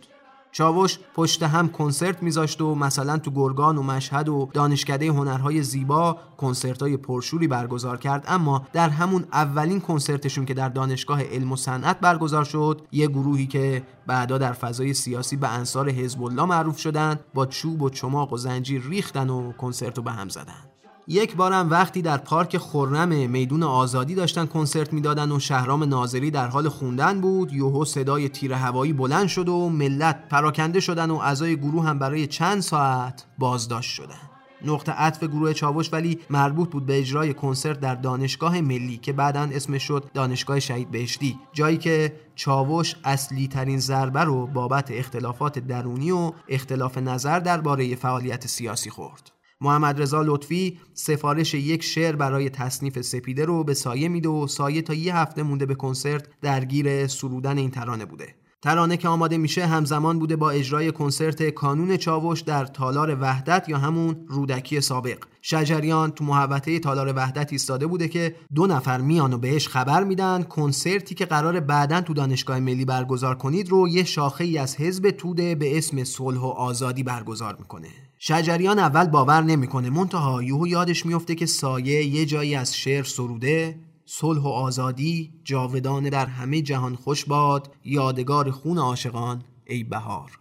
چاوش 0.52 1.00
پشت 1.16 1.44
هم 1.44 1.70
کنسرت 1.70 2.24
میذاشت 2.24 2.62
و 2.62 2.76
مثلا 2.76 3.18
تو 3.18 3.32
گرگان 3.32 3.78
و 3.78 3.84
مشهد 3.84 4.30
و 4.30 4.50
دانشکده 4.54 5.08
هنرهای 5.08 5.64
زیبا 5.64 6.18
کنسرت‌های 6.38 6.98
پرشوری 6.98 7.48
برگزار 7.48 7.98
کرد. 7.98 8.26
اما 8.28 8.68
در 8.74 8.90
همون 8.90 9.26
اولین 9.34 9.82
کنسرتشون 9.82 10.46
که 10.46 10.54
در 10.54 10.70
دانشگاه 10.70 11.24
علم 11.24 11.52
و 11.52 11.56
صنعت 11.56 12.00
برگزار 12.00 12.44
شد 12.44 12.82
یه 12.92 13.08
گروهی 13.08 13.48
که 13.48 13.84
بعدا 14.08 14.38
در 14.38 14.54
فضای 14.54 14.94
سیاسی 14.94 15.36
به 15.36 15.50
انصار 15.50 15.90
حزب 15.90 16.24
الله 16.24 16.46
معروف 16.46 16.80
شدن 16.80 17.20
با 17.34 17.46
چوب 17.46 17.82
و 17.82 17.90
چماق 17.90 18.34
و 18.34 18.38
زنجیر 18.38 18.84
ریختن 18.90 19.30
و 19.30 19.52
کنسرت 19.52 19.98
رو 19.98 20.04
به 20.04 20.12
هم 20.12 20.30
زدن. 20.30 20.69
یک 21.12 21.36
بارم 21.36 21.70
وقتی 21.70 22.02
در 22.02 22.18
پارک 22.18 22.58
خرم 22.58 23.30
میدون 23.30 23.64
آزادی 23.64 24.16
داشتن 24.16 24.46
کنسرت 24.46 24.94
می‌دادن 24.94 25.32
و 25.32 25.40
شهرام 25.40 25.84
ناظری 25.84 26.32
در 26.32 26.48
حال 26.48 26.70
خوندن 26.70 27.22
بود 27.22 27.54
یوهو 27.54 27.86
صدای 27.86 28.30
تیر 28.30 28.54
هوایی 28.54 28.94
بلند 28.94 29.28
شد 29.28 29.50
و 29.50 29.70
ملت 29.70 30.28
پراکنده 30.28 30.80
شدن 30.80 31.12
و 31.12 31.16
اعضای 31.16 31.58
گروه 31.58 31.86
هم 31.86 32.00
برای 32.00 32.28
چند 32.28 32.62
ساعت 32.62 33.26
بازداشت 33.38 33.92
شدن. 33.92 34.30
نقطه 34.66 34.92
عطف 34.92 35.24
گروه 35.24 35.54
چاوش 35.54 35.94
ولی 35.94 36.20
مربوط 36.30 36.70
بود 36.70 36.86
به 36.86 37.00
اجرای 37.00 37.34
کنسرت 37.34 37.80
در 37.80 37.96
دانشگاه 37.96 38.62
ملی 38.62 38.98
که 38.98 39.14
بعدا 39.14 39.50
اسمش 39.54 39.84
شد 39.84 40.06
دانشگاه 40.14 40.60
شهید 40.60 40.92
بهشتی. 40.92 41.40
جایی 41.54 41.78
که 41.78 42.20
چاوش 42.36 42.96
اصلی 43.04 43.48
ترین 43.48 43.80
ضربه 43.80 44.20
رو 44.20 44.48
بابت 44.48 44.92
اختلافات 44.92 45.60
درونی 45.60 46.12
و 46.12 46.32
اختلاف 46.48 46.98
نظر 46.98 47.40
درباره 47.40 47.96
فعالیت 47.96 48.48
سیاسی 48.48 48.90
خورد. 48.90 49.39
محمد 49.62 50.02
رضا 50.02 50.22
لطفی 50.22 50.80
سفارش 50.94 51.54
یک 51.54 51.84
شعر 51.84 52.16
برای 52.16 52.50
تصنیف 52.50 53.02
سپیده 53.02 53.46
رو 53.46 53.64
به 53.64 53.74
سایه 53.74 54.08
میده 54.08 54.30
و 54.30 54.48
سایه 54.48 54.82
تا 54.82 54.94
یه 54.94 55.16
هفته 55.16 55.44
مونده 55.44 55.66
به 55.66 55.76
کنسرت 55.76 56.28
درگیر 56.42 57.08
سرودن 57.08 57.58
این 57.58 57.72
ترانه 57.72 58.06
بوده. 58.06 58.36
ترانه 58.62 58.98
که 58.98 59.08
آماده 59.08 59.38
میشه 59.38 59.66
همزمان 59.66 60.20
بوده 60.20 60.36
با 60.36 60.52
اجرای 60.52 60.92
کنسرت 60.92 61.50
کانون 61.50 61.98
چاوش 61.98 62.42
در 62.42 62.66
تالار 62.66 63.18
وحدت 63.22 63.70
یا 63.70 63.78
همون 63.78 64.26
رودکی 64.28 64.82
سابق. 64.82 65.18
شجریان 65.42 66.12
تو 66.12 66.24
محوطه 66.24 66.80
تالار 66.80 67.14
وحدت 67.16 67.52
ایستاده 67.52 67.88
بوده 67.88 68.08
که 68.08 68.36
دو 68.56 68.68
نفر 68.68 69.02
میان 69.02 69.34
و 69.34 69.38
بهش 69.38 69.68
خبر 69.68 70.04
میدن 70.04 70.44
کنسرتی 70.44 71.16
که 71.16 71.26
قرار 71.26 71.60
بعدا 71.60 72.02
تو 72.02 72.14
دانشگاه 72.14 72.60
ملی 72.60 72.86
برگزار 72.86 73.36
کنید 73.36 73.70
رو 73.70 73.88
یه 73.88 74.04
شاخه 74.04 74.44
ای 74.44 74.58
از 74.58 74.76
حزب 74.76 75.12
توده 75.12 75.56
به 75.56 75.78
اسم 75.78 76.04
صلح 76.04 76.40
و 76.40 76.46
آزادی 76.46 77.04
برگزار 77.04 77.56
می‌کنه. 77.60 78.09
شجریان 78.22 78.80
اول 78.80 79.08
باور 79.08 79.42
نمی‌کنه. 79.42 79.90
منتها 79.90 80.44
یهو 80.44 80.68
یادش 80.68 81.06
میفته 81.06 81.36
که 81.36 81.46
سایه 81.46 82.06
یه 82.06 82.26
جایی 82.26 82.56
از 82.56 82.76
شعر 82.78 83.04
سروده 83.04 83.80
صلح 84.06 84.42
و 84.42 84.48
آزادی 84.48 85.34
جاودانه 85.44 86.10
در 86.10 86.26
همه 86.26 86.62
جهان 86.62 86.96
خوش 86.96 87.26
باد 87.26 87.76
یادگار 87.84 88.52
خون 88.52 88.78
عاشقان 88.78 89.44
ای 89.68 89.84
بهار. 89.84 90.40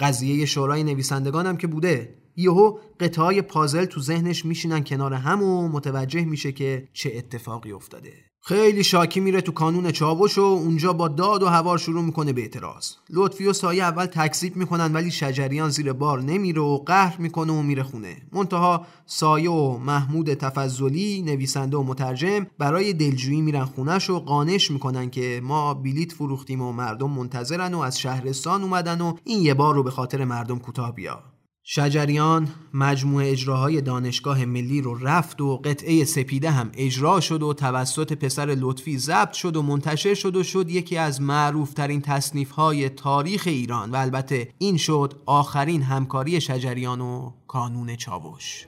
قضیه 0.00 0.46
شورای 0.46 0.84
نویسندگان 0.84 1.46
هم 1.46 1.56
که 1.56 1.66
بوده. 1.66 2.14
یهو 2.36 2.78
قطعای 3.00 3.42
پازل 3.42 3.84
تو 3.84 4.00
ذهنش 4.00 4.44
میشینن 4.44 4.84
کنار 4.84 5.14
هم 5.14 5.42
و 5.42 5.68
متوجه 5.68 6.24
میشه 6.24 6.52
که 6.52 6.88
چه 6.92 7.12
اتفاقی 7.14 7.72
افتاده. 7.72 8.27
خیلی 8.40 8.84
شاکی 8.84 9.20
میره 9.20 9.40
تو 9.40 9.52
کانون 9.52 9.90
چاوش 9.90 10.38
و 10.38 10.42
اونجا 10.42 10.92
با 10.92 11.08
داد 11.08 11.42
و 11.42 11.46
هوار 11.48 11.78
شروع 11.78 12.02
می‌کنه 12.02 12.32
به 12.32 12.40
اعتراض. 12.40 12.90
لطفی 13.10 13.46
و 13.46 13.52
سایه 13.52 13.82
اول 13.82 14.06
تکذیب 14.06 14.56
می‌کنن 14.56 14.92
ولی 14.92 15.10
شجریان 15.10 15.70
زیر 15.70 15.92
بار 15.92 16.22
نمیره 16.22 16.62
و 16.62 16.78
قهر 16.78 17.20
می‌کنه 17.20 17.52
و 17.52 17.62
میره 17.62 17.82
خونه. 17.82 18.16
منتها 18.32 18.86
سایه 19.06 19.50
و 19.50 19.78
محمود 19.78 20.34
تفضلی 20.34 21.22
نویسنده 21.22 21.76
و 21.76 21.82
مترجم 21.82 22.46
برای 22.58 22.92
دلجویی 22.92 23.40
میرن 23.40 23.64
خونش 23.64 24.10
و 24.10 24.18
قانش 24.20 24.70
می‌کنن 24.70 25.10
که 25.10 25.40
ما 25.44 25.74
بلیت 25.74 26.12
فروختیم 26.12 26.62
و 26.62 26.72
مردم 26.72 27.10
منتظرن 27.10 27.74
و 27.74 27.78
از 27.78 28.00
شهرستان 28.00 28.62
اومدن 28.62 29.00
و 29.00 29.14
این 29.24 29.42
یه 29.42 29.54
بار 29.54 29.74
رو 29.74 29.82
به 29.82 29.90
خاطر 29.90 30.24
مردم 30.24 30.58
کوتاه 30.58 30.94
بیا 30.94 31.22
شجریان 31.70 32.48
مجموعه 32.74 33.30
اجراهای 33.30 33.80
دانشگاه 33.80 34.44
ملی 34.44 34.80
رو 34.80 34.94
رفت 34.94 35.40
و 35.40 35.56
قطعه 35.56 36.04
سپیده 36.04 36.50
هم 36.50 36.70
اجرا 36.74 37.20
شد 37.20 37.42
و 37.42 37.54
توسط 37.54 38.12
پسر 38.12 38.56
لطفی 38.60 38.98
ضبط 38.98 39.32
شد 39.32 39.56
و 39.56 39.62
منتشر 39.62 40.14
شد 40.14 40.36
و 40.36 40.42
شد 40.42 40.70
یکی 40.70 40.96
از 40.96 41.20
معروفترین 41.20 42.00
تصنیف 42.00 42.50
های 42.50 42.88
تاریخ 42.88 43.42
ایران 43.46 43.90
و 43.90 43.96
البته 43.96 44.48
این 44.58 44.76
شد 44.76 45.14
آخرین 45.26 45.82
همکاری 45.82 46.40
شجریان 46.40 47.00
و 47.00 47.32
کانون 47.46 47.96
چاوش. 47.96 48.66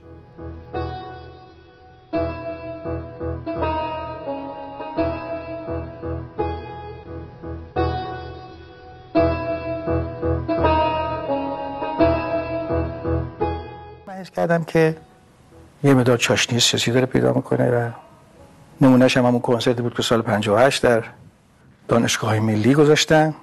کردم 14.37 14.65
که 14.65 14.97
یه 15.85 15.95
مدار 15.95 16.17
چاشنی 16.17 16.61
سیاسی 16.61 16.91
داره 16.91 17.07
پیدا 17.07 17.33
می‌کنه 17.33 17.71
و 17.71 17.91
نمونهش 18.81 19.17
هم 19.17 19.27
همون 19.27 19.41
کنسرتی 19.41 19.83
بود 19.83 19.95
که 19.95 20.03
سال 20.03 20.23
58 20.23 20.83
در 20.83 21.05
دانشگاه 21.89 22.41
ملی 22.41 22.75
گذاشتن 22.75 23.35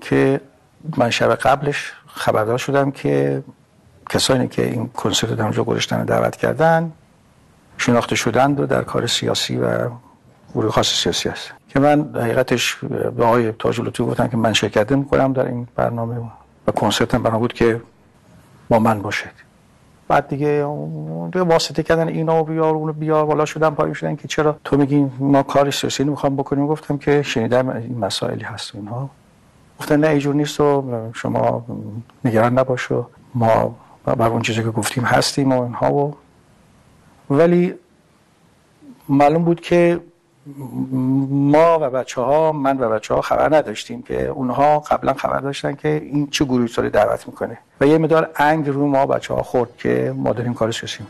که 0.00 0.40
من 0.96 1.10
شب 1.10 1.34
قبلش 1.34 1.92
خبردار 2.06 2.58
شدم 2.58 2.90
که 2.90 3.42
کسانی 4.10 4.48
که 4.48 4.66
این 4.66 4.88
کنسرت 4.88 5.30
در 5.30 5.42
اونجا 5.42 5.64
گذاشتن 5.64 6.04
دعوت 6.04 6.36
کردن 6.36 6.92
شناخته 7.78 8.16
شدند 8.16 8.60
و 8.60 8.66
در 8.66 8.82
کار 8.82 9.06
سیاسی 9.06 9.56
و 9.56 9.90
گروه 10.54 10.72
خاص 10.72 11.02
سیاسی 11.02 11.28
هست. 11.28 11.52
که 11.68 11.80
من 11.80 12.14
حقیقتش 12.14 12.76
به 13.16 13.24
آقای 13.24 13.52
تاج 13.52 13.80
لطفی 13.80 14.02
گفتم 14.02 14.28
که 14.28 14.36
من 14.36 14.52
شرکت 14.52 14.92
می‌کنم 14.92 15.32
در 15.32 15.46
این 15.46 15.68
برنامه 15.74 16.30
و 16.66 16.72
کنسرت 16.72 17.14
هم 17.14 17.22
برنامه 17.22 17.40
بود 17.40 17.52
که 17.52 17.80
با 18.68 18.78
من 18.78 19.02
باشد 19.02 19.45
بعد 20.08 20.28
دیگه 20.28 20.66
دیگه 21.32 21.44
واسطه 21.44 21.82
کردن 21.82 22.08
اینا 22.08 22.40
و 22.40 22.44
بیار 22.44 22.74
اونو 22.74 22.92
بیار 22.92 23.26
بالا 23.26 23.44
شدن 23.44 23.70
پایین 23.70 23.94
شدن 23.94 24.16
که 24.16 24.28
چرا؟ 24.28 24.56
تو 24.64 24.76
میگی 24.76 25.06
ما 25.18 25.42
کار 25.42 25.70
سیاسی 25.70 26.04
می‌خوام 26.04 26.36
بکنیم؟ 26.36 26.66
گفتم 26.66 26.98
که 26.98 27.22
شنیدم 27.22 27.68
این 27.68 27.98
مسائلی 27.98 28.44
هست 28.44 28.74
اینها. 28.74 29.10
گفتن 29.80 30.00
نه 30.00 30.08
اینجور 30.08 30.34
نیست 30.34 30.60
و 30.60 30.84
شما 31.12 31.64
نگران 32.24 32.58
نباش 32.58 32.88
ما 33.34 33.76
بر 34.04 34.28
اون 34.28 34.42
چیزی 34.42 34.62
که 34.62 34.70
گفتیم 34.70 35.04
هستیم 35.04 35.52
و 35.52 35.62
اینها 35.62 35.94
و 35.94 36.16
ولی 37.30 37.74
معلوم 39.08 39.44
بود 39.44 39.60
که 39.60 40.00
ما 41.28 41.78
و 41.80 41.90
بچه 41.90 42.20
ها 42.20 42.52
من 42.52 42.80
و 42.80 42.88
بچه 42.90 43.14
ها 43.14 43.20
خبر 43.20 43.56
نداشتیم 43.56 44.02
که 44.02 44.26
اونها 44.26 44.78
قبلا 44.78 45.12
خبر 45.12 45.40
داشتن 45.40 45.74
که 45.74 45.88
این 45.88 46.26
چه 46.30 46.44
گروهی 46.44 46.68
رو 46.76 46.88
دعوت 46.88 47.26
می‌کنه. 47.26 47.58
و 47.80 47.86
یه 47.86 47.98
مدار 47.98 48.30
انگ 48.36 48.68
رو 48.68 48.86
ما 48.86 49.06
بچه 49.06 49.34
ها 49.34 49.42
خورد 49.42 49.76
که 49.76 50.14
ما 50.16 50.32
داریم 50.32 50.54
کار 50.54 50.72
سیاسی 50.72 51.04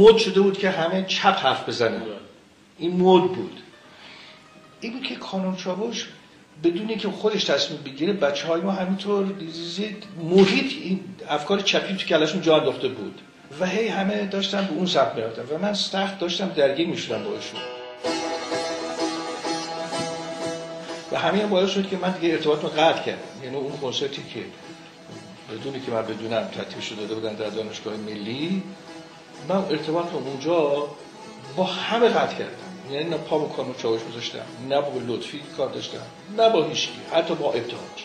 مد 0.00 0.16
شده 0.16 0.40
بود 0.40 0.58
که 0.58 0.70
همه 0.70 1.04
چپ 1.08 1.38
حرف 1.38 1.68
بزنن. 1.68 2.02
این 2.78 2.96
مد 2.96 3.22
بود. 3.22 3.60
این 4.80 4.92
بود 4.92 5.02
که 5.02 5.14
کانون 5.14 5.56
چاوش 5.56 6.08
بدونی 6.64 6.96
که 6.96 7.08
خودش 7.08 7.44
تصمیم 7.44 7.80
بگیره 7.84 8.12
بچه 8.12 8.46
های 8.46 8.60
ما 8.60 8.72
همینطور 8.72 9.26
محیط 10.22 10.72
این 10.82 11.00
افکار 11.28 11.60
چپی 11.60 11.94
تو 11.94 12.06
کلشون 12.06 12.40
جا 12.40 12.56
انداخته 12.56 12.88
بود. 12.88 13.20
و 13.60 13.66
هی 13.66 13.88
همه 13.88 14.26
داشتن 14.26 14.66
به 14.66 14.72
اون 14.72 14.86
سمت 14.86 15.14
می‌رفتن. 15.14 15.42
و 15.42 15.58
من 15.58 15.74
سخت 15.74 16.18
داشتم 16.18 16.48
درگیر 16.48 16.88
می‌شدم 16.88 17.24
باشون 17.24 17.60
و 21.12 21.18
همین 21.18 21.46
باعث 21.46 21.70
شد 21.70 21.88
که 21.88 21.96
من 21.96 22.10
دیگه 22.10 22.32
ارتباط 22.34 22.64
قطع 22.64 23.02
کردم. 23.02 23.18
یعنی 23.44 23.56
اون 23.56 23.76
کنسرتی 23.76 24.22
که 24.34 24.40
بدونی 25.50 25.80
که 25.80 25.92
من 25.92 26.02
بدونم 26.02 26.48
ترتیب 26.54 26.80
شده 26.80 27.00
داده 27.00 27.14
بودن 27.14 27.34
در 27.34 27.48
دانشگاه 27.48 27.96
ملی 27.96 28.62
من 29.48 29.56
ارتباط 29.56 30.14
اونجا 30.14 30.88
با 31.56 31.64
همه 31.64 32.08
قطع 32.08 32.34
کردم. 32.34 32.50
یعنی 32.90 33.10
نه 33.10 33.16
پا 33.16 33.38
با 33.38 33.46
کانون 33.46 33.74
چاوش 33.82 34.00
گذاشتم 34.10 34.44
نه 34.68 34.80
با 34.80 34.92
لطفی 35.06 35.42
کار 35.56 35.68
داشتم 35.68 36.02
نه 36.36 36.50
با 36.50 36.64
هیچکی 36.64 37.00
حتی 37.12 37.34
با 37.34 37.52
ابتهاج. 37.52 38.04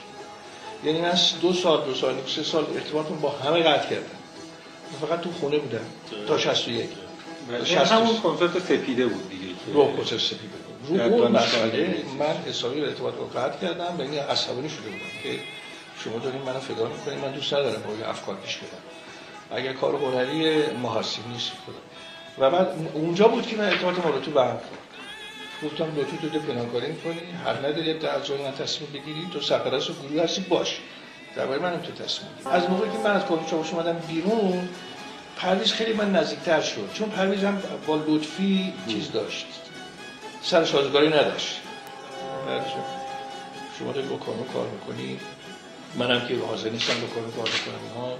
یعنی 0.83 1.01
من 1.01 1.13
دو 1.41 1.53
سال 1.53 1.85
دو 1.85 1.93
سال 1.93 2.15
سه 2.27 2.43
سال 2.43 2.65
ارتباطم 2.73 3.15
با 3.15 3.29
همه 3.29 3.63
قطع 3.63 3.89
کردم. 3.89 4.05
فقط 5.01 5.21
تو 5.21 5.31
خونه 5.31 5.57
بودم 5.57 5.85
تا 6.27 6.37
61 6.37 6.89
یعنی 7.51 7.73
همون 7.73 8.17
کنسرت 8.17 8.59
سپیده 8.59 9.07
بود 9.07 9.29
دیگه 9.29 9.45
رو 9.73 9.97
کنسرت 9.97 10.19
سپیده 10.19 10.53
بود. 10.87 10.99
رو 10.99 11.13
اون 11.13 11.31
مسئله 11.31 12.03
من 12.19 12.43
حسابی 12.49 12.81
ارتباط 12.81 13.13
رو 13.15 13.25
قطع 13.39 13.67
کردم 13.67 13.99
یعنی 13.99 14.17
عصبانی 14.17 14.69
شده 14.69 14.89
بودم 14.89 15.11
که 15.23 15.39
شما 16.03 16.19
دارین 16.19 16.41
منو 16.41 16.59
فدا 16.59 16.87
می‌کنین 16.87 17.19
من 17.19 17.31
دوست 17.31 17.53
ندارم 17.53 17.81
با 17.81 18.07
افکار 18.07 18.35
پیش 18.35 18.57
برم 18.57 18.94
اگر 19.51 19.73
کار 19.73 19.95
هنری 19.95 20.61
هستیم 20.99 21.23
نیست 21.31 21.51
و 22.39 22.49
بعد 22.49 22.67
اونجا 22.93 23.27
بود 23.27 23.47
که 23.47 23.55
من 23.57 23.65
ارتباط 23.65 24.05
ما 24.05 24.09
رو 24.09 24.19
تو 24.19 24.31
برم 24.31 24.59
گفتم 25.63 25.95
لطفی 25.95 26.29
تو 26.29 26.39
پنهانکاری 26.39 26.87
می‌کنی 26.87 27.21
هر 27.45 27.53
نداری 27.53 27.99
در 27.99 28.19
جای 28.19 28.43
من 28.43 28.51
تصمیم 28.51 28.89
بگیری 28.93 29.27
تو 29.33 29.41
سرپرست 29.41 29.87
گروه 29.91 30.23
هستی 30.23 30.41
باش. 30.41 30.79
درباره 31.35 31.59
منم 31.59 31.77
تو 31.77 32.03
تصمیم 32.03 32.31
بگیری 32.31 32.55
از 32.55 32.69
موقعی 32.69 32.91
که 32.91 32.97
من 32.97 33.11
از 33.11 33.25
کارو 33.25 33.45
چاوش 33.45 33.73
اومدم 33.73 33.97
بیرون 34.07 34.69
پرویز 35.37 35.73
خیلی 35.73 35.93
من 35.93 36.11
نزدیکتر 36.11 36.61
شد. 36.61 36.89
چون 36.93 37.09
پرویز 37.09 37.43
هم 37.43 37.61
با 37.87 37.95
لطفی 37.95 38.73
چیز 38.87 39.11
داشت. 39.11 39.45
سر 40.41 40.65
سازگاری 40.65 41.07
نداشت. 41.07 41.61
شما 43.79 43.91
داری 43.91 44.07
با 44.07 44.17
کارو 44.17 44.43
کار 44.43 44.67
می‌کنی؟ 44.67 45.19
منم 45.95 46.27
که 46.27 46.35
حاضر 46.47 46.69
نیستم 46.69 46.93
با 47.01 47.07
کارو 47.07 47.31
کار 47.31 47.49
می‌کنم 47.53 48.01
ها 48.01 48.17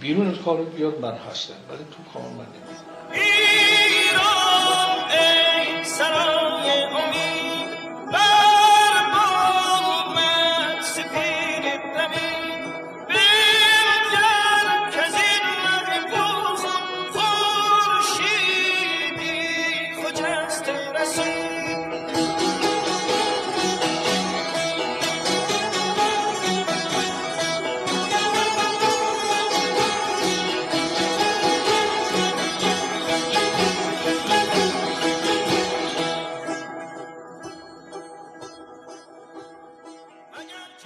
بیرون 0.00 0.30
از 0.30 0.38
کار 0.44 0.62
بیاد 0.62 1.00
من 1.00 1.14
هستم. 1.30 1.54
ولی 1.70 1.84
تو 1.84 2.12
کار 2.12 2.22
من 2.22 2.46
نمیم 2.46 2.92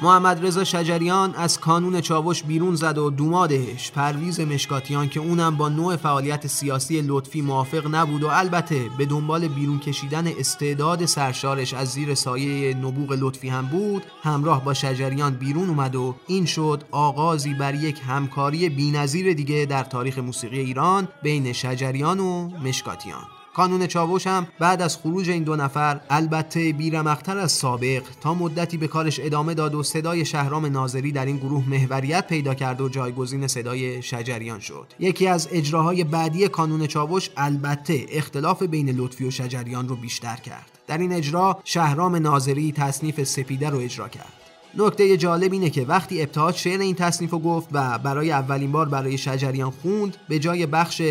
محمد 0.07 0.47
رضا 0.47 0.65
شجریان 0.65 1.35
از 1.35 1.61
کانون 1.61 2.01
چاوش 2.01 2.43
بیرون 2.43 2.75
زد 2.75 2.99
و 2.99 3.11
دومادش 3.11 3.93
پرویز 3.93 4.41
مشکاتیان 4.41 5.09
که 5.09 5.21
اونم 5.21 5.57
با 5.57 5.69
نوع 5.69 5.97
فعالیت 5.97 6.47
سیاسی 6.47 7.03
لطفی 7.07 7.43
موافق 7.43 7.95
نبود 7.95 8.23
و 8.23 8.29
البته 8.29 8.91
به 8.99 9.07
دنبال 9.07 9.49
بیرون 9.49 9.79
کشیدن 9.79 10.27
استعداد 10.27 11.07
سرشارش 11.07 11.75
از 11.75 11.89
زیر 11.89 12.15
سایه 12.15 12.75
نبوغ 12.75 13.13
لطفی 13.13 13.49
هم 13.49 13.67
بود 13.67 14.03
همراه 14.23 14.65
با 14.65 14.75
شجریان 14.75 15.35
بیرون 15.35 15.69
اومد 15.69 15.97
و 15.97 16.15
این 16.27 16.45
شد 16.45 16.85
آغازی 16.91 17.55
بر 17.55 17.75
یک 17.75 18.01
همکاری 18.07 18.69
بینظیر 18.69 19.33
دیگه 19.33 19.67
در 19.71 19.85
تاریخ 19.85 20.19
موسیقی 20.19 20.59
ایران 20.59 21.09
بین 21.23 21.53
شجریان 21.53 22.21
و 22.21 22.49
مشکاتیان. 22.49 23.36
کانون 23.57 23.87
چاوش 23.87 24.27
هم 24.27 24.47
بعد 24.59 24.83
از 24.83 24.97
خروج 24.97 25.31
این 25.31 25.43
دو 25.43 25.57
نفر 25.57 26.01
البته 26.11 26.73
بیرمقتر 26.73 27.39
از 27.39 27.53
سابق 27.53 28.03
تا 28.21 28.35
مدتی 28.35 28.77
به 28.77 28.89
کارش 28.89 29.21
ادامه 29.23 29.55
داد 29.55 29.75
و 29.75 29.83
صدای 29.83 30.25
شهرام 30.25 30.67
ناظری 30.67 31.13
در 31.13 31.27
این 31.27 31.37
گروه 31.37 31.69
محوریت 31.69 32.27
پیدا 32.27 32.55
کرد 32.55 32.81
و 32.81 32.89
جایگزین 32.89 33.47
صدای 33.47 34.03
شجریان 34.03 34.61
شد. 34.61 34.87
یکی 34.99 35.27
از 35.27 35.49
اجراهای 35.53 36.05
بعدی 36.05 36.49
کانون 36.49 36.87
چاوش 36.87 37.31
البته 37.37 38.07
اختلاف 38.11 38.63
بین 38.63 38.89
لطفی 38.89 39.25
و 39.25 39.31
شجریان 39.31 39.89
رو 39.89 39.97
بیشتر 39.97 40.37
کرد. 40.37 40.79
در 40.87 40.99
این 40.99 41.13
اجرا 41.13 41.61
شهرام 41.65 42.17
ناظری 42.17 42.73
تصنیف 42.73 43.25
سپیده 43.25 43.71
رو 43.71 43.79
اجرا 43.79 44.09
کرد. 44.09 44.33
نکته 44.79 45.17
جالب 45.17 45.53
اینه 45.53 45.71
که 45.71 45.85
وقتی 45.85 46.23
ابتهاج 46.23 46.57
شعر 46.57 46.81
این 46.81 46.95
تصنیف 46.95 47.31
رو 47.31 47.39
گفت 47.39 47.69
و 47.73 47.99
برای 47.99 48.31
اولین 48.31 48.73
بار 48.73 48.89
برای 48.89 49.19
شجریان 49.19 49.71
خوند 49.71 50.17
به 50.29 50.39
جای 50.39 50.67
بخش 50.67 51.03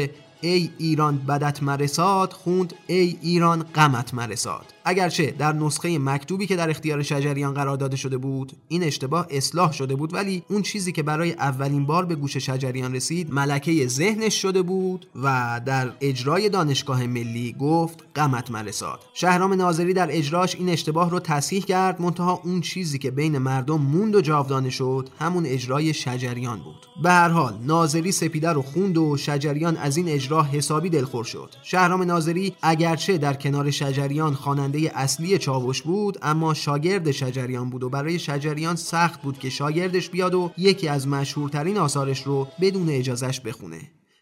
ای 0.46 0.70
ایران 0.78 1.18
بدت 1.18 1.64
مرساد 1.64 2.34
خوند 2.34 2.74
ای 2.88 3.18
ایران 3.22 3.64
غمت 3.64 4.14
مرساد. 4.14 4.75
اگرچه 4.86 5.32
در 5.32 5.54
نسخه 5.54 6.00
مکتوبی 6.00 6.48
که 6.48 6.56
در 6.56 6.70
اختیار 6.70 7.04
شجریان 7.04 7.54
قرار 7.54 7.78
داده 7.78 7.98
شده 7.98 8.18
بود 8.18 8.54
این 8.68 8.84
اشتباه 8.84 9.28
اصلاح 9.30 9.72
شده 9.72 9.96
بود 9.96 10.14
ولی 10.14 10.44
اون 10.50 10.62
چیزی 10.62 10.92
که 10.92 11.04
برای 11.04 11.32
اولین 11.34 11.86
بار 11.86 12.06
به 12.06 12.16
گوش 12.16 12.38
شجریان 12.38 12.96
رسید 12.96 13.34
ملکه 13.34 13.88
ذهنش 13.88 14.42
شده 14.42 14.62
بود 14.62 15.08
و 15.24 15.62
در 15.66 15.92
اجرای 16.02 16.50
دانشگاه 16.50 17.08
ملی 17.08 17.56
گفت 17.60 18.04
غمت 18.16 18.52
مرساد 18.52 19.00
شهرام 19.14 19.54
ناظری 19.54 19.94
در 19.94 20.08
اجراش 20.18 20.56
این 20.56 20.70
اشتباه 20.70 21.10
رو 21.10 21.20
تصحیح 21.20 21.64
کرد 21.66 22.02
منتها 22.02 22.42
اون 22.44 22.62
چیزی 22.62 22.98
که 23.00 23.12
بین 23.12 23.38
مردم 23.38 23.82
موند 23.82 24.16
و 24.16 24.22
جاودانه 24.22 24.70
شد 24.70 25.10
همون 25.20 25.46
اجرای 25.46 25.94
شجریان 25.94 26.60
بود. 26.60 26.86
به 27.04 27.10
هر 27.10 27.30
حال 27.30 27.54
ناظری 27.66 28.12
سپیده 28.12 28.50
رو 28.50 28.62
خوند 28.62 28.98
و 28.98 29.18
شجریان 29.18 29.78
از 29.78 29.98
این 29.98 30.10
اجرا 30.10 30.44
حسابی 30.44 30.90
دلخور 30.90 31.24
شد. 31.24 31.56
شهرام 31.64 32.04
ناظری 32.04 32.56
اگرچه 32.62 33.18
در 33.18 33.34
کنار 33.34 33.72
شجریان 33.72 34.34
خواننده 34.34 34.75
نوازنده 34.76 35.00
اصلی 35.00 35.38
چاوش 35.38 35.82
بود 35.82 36.18
اما 36.22 36.54
شاگرد 36.54 37.12
شجریان 37.12 37.70
بود 37.70 37.84
و 37.84 37.90
برای 37.90 38.20
شجریان 38.20 38.76
سخت 38.76 39.22
بود 39.22 39.40
که 39.40 39.50
شاگردش 39.50 40.10
بیاد 40.10 40.34
و 40.34 40.52
یکی 40.58 40.88
از 40.88 41.08
مشهورترین 41.08 41.78
آثارش 41.78 42.24
رو 42.24 42.48
بدون 42.62 42.90
اجازش 42.90 43.40
بخونه. 43.40 43.82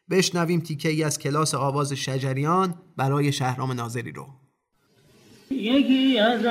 بشنویم 0.10 0.60
تیکه 0.60 0.90
ای 0.90 1.04
از 1.04 1.20
کلاس 1.20 1.56
آواز 1.56 1.94
شجریان 1.94 2.76
برای 2.98 3.32
شهرام 3.32 3.72
ناظری 3.72 4.12
رو. 4.12 4.28
یکی 5.52 6.20
از 6.20 6.46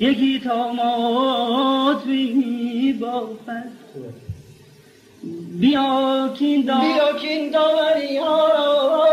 یکی 0.00 0.40
بی 2.06 2.92
بافت 2.92 4.27
بیا 5.60 6.28
کین 6.38 6.64
دا 6.66 6.80
بیا 6.80 7.18
کین 7.18 7.50
داوری 7.50 8.16
ها 8.18 8.48
را 8.48 9.06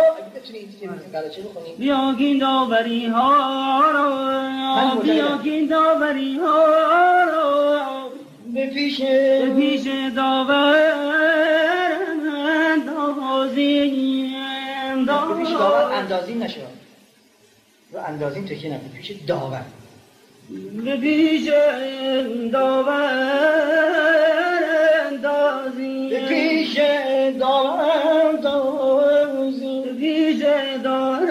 بیا 1.78 2.16
کین 2.18 2.40
داوری 2.40 3.06
ها 3.08 3.82
را 3.92 5.02
بیا 5.04 5.38
کین 5.44 5.68
داوری 5.68 6.38
ها 6.38 6.66
را 7.24 8.10
به 8.54 8.68
پیش 8.68 9.02
به 9.02 9.54
پیش 9.58 9.88
داور 10.16 10.96
اندازی 12.76 14.36
به 15.06 15.36
پیش 15.44 15.50
داور 15.50 15.94
اندازی 15.94 16.34
نشه. 16.34 16.62
رو 17.92 18.00
اندازیم 18.00 18.46
تکیه 18.46 18.74
نکن 18.74 18.90
پیش 18.98 19.12
داور. 19.28 19.62
به 20.86 20.98
پیش 20.98 21.50
داور. 22.52 24.55
اندازی. 25.08 26.10
پیش 26.30 26.80
به 29.84 29.94
پیش 30.00 30.42
داور 30.84 31.25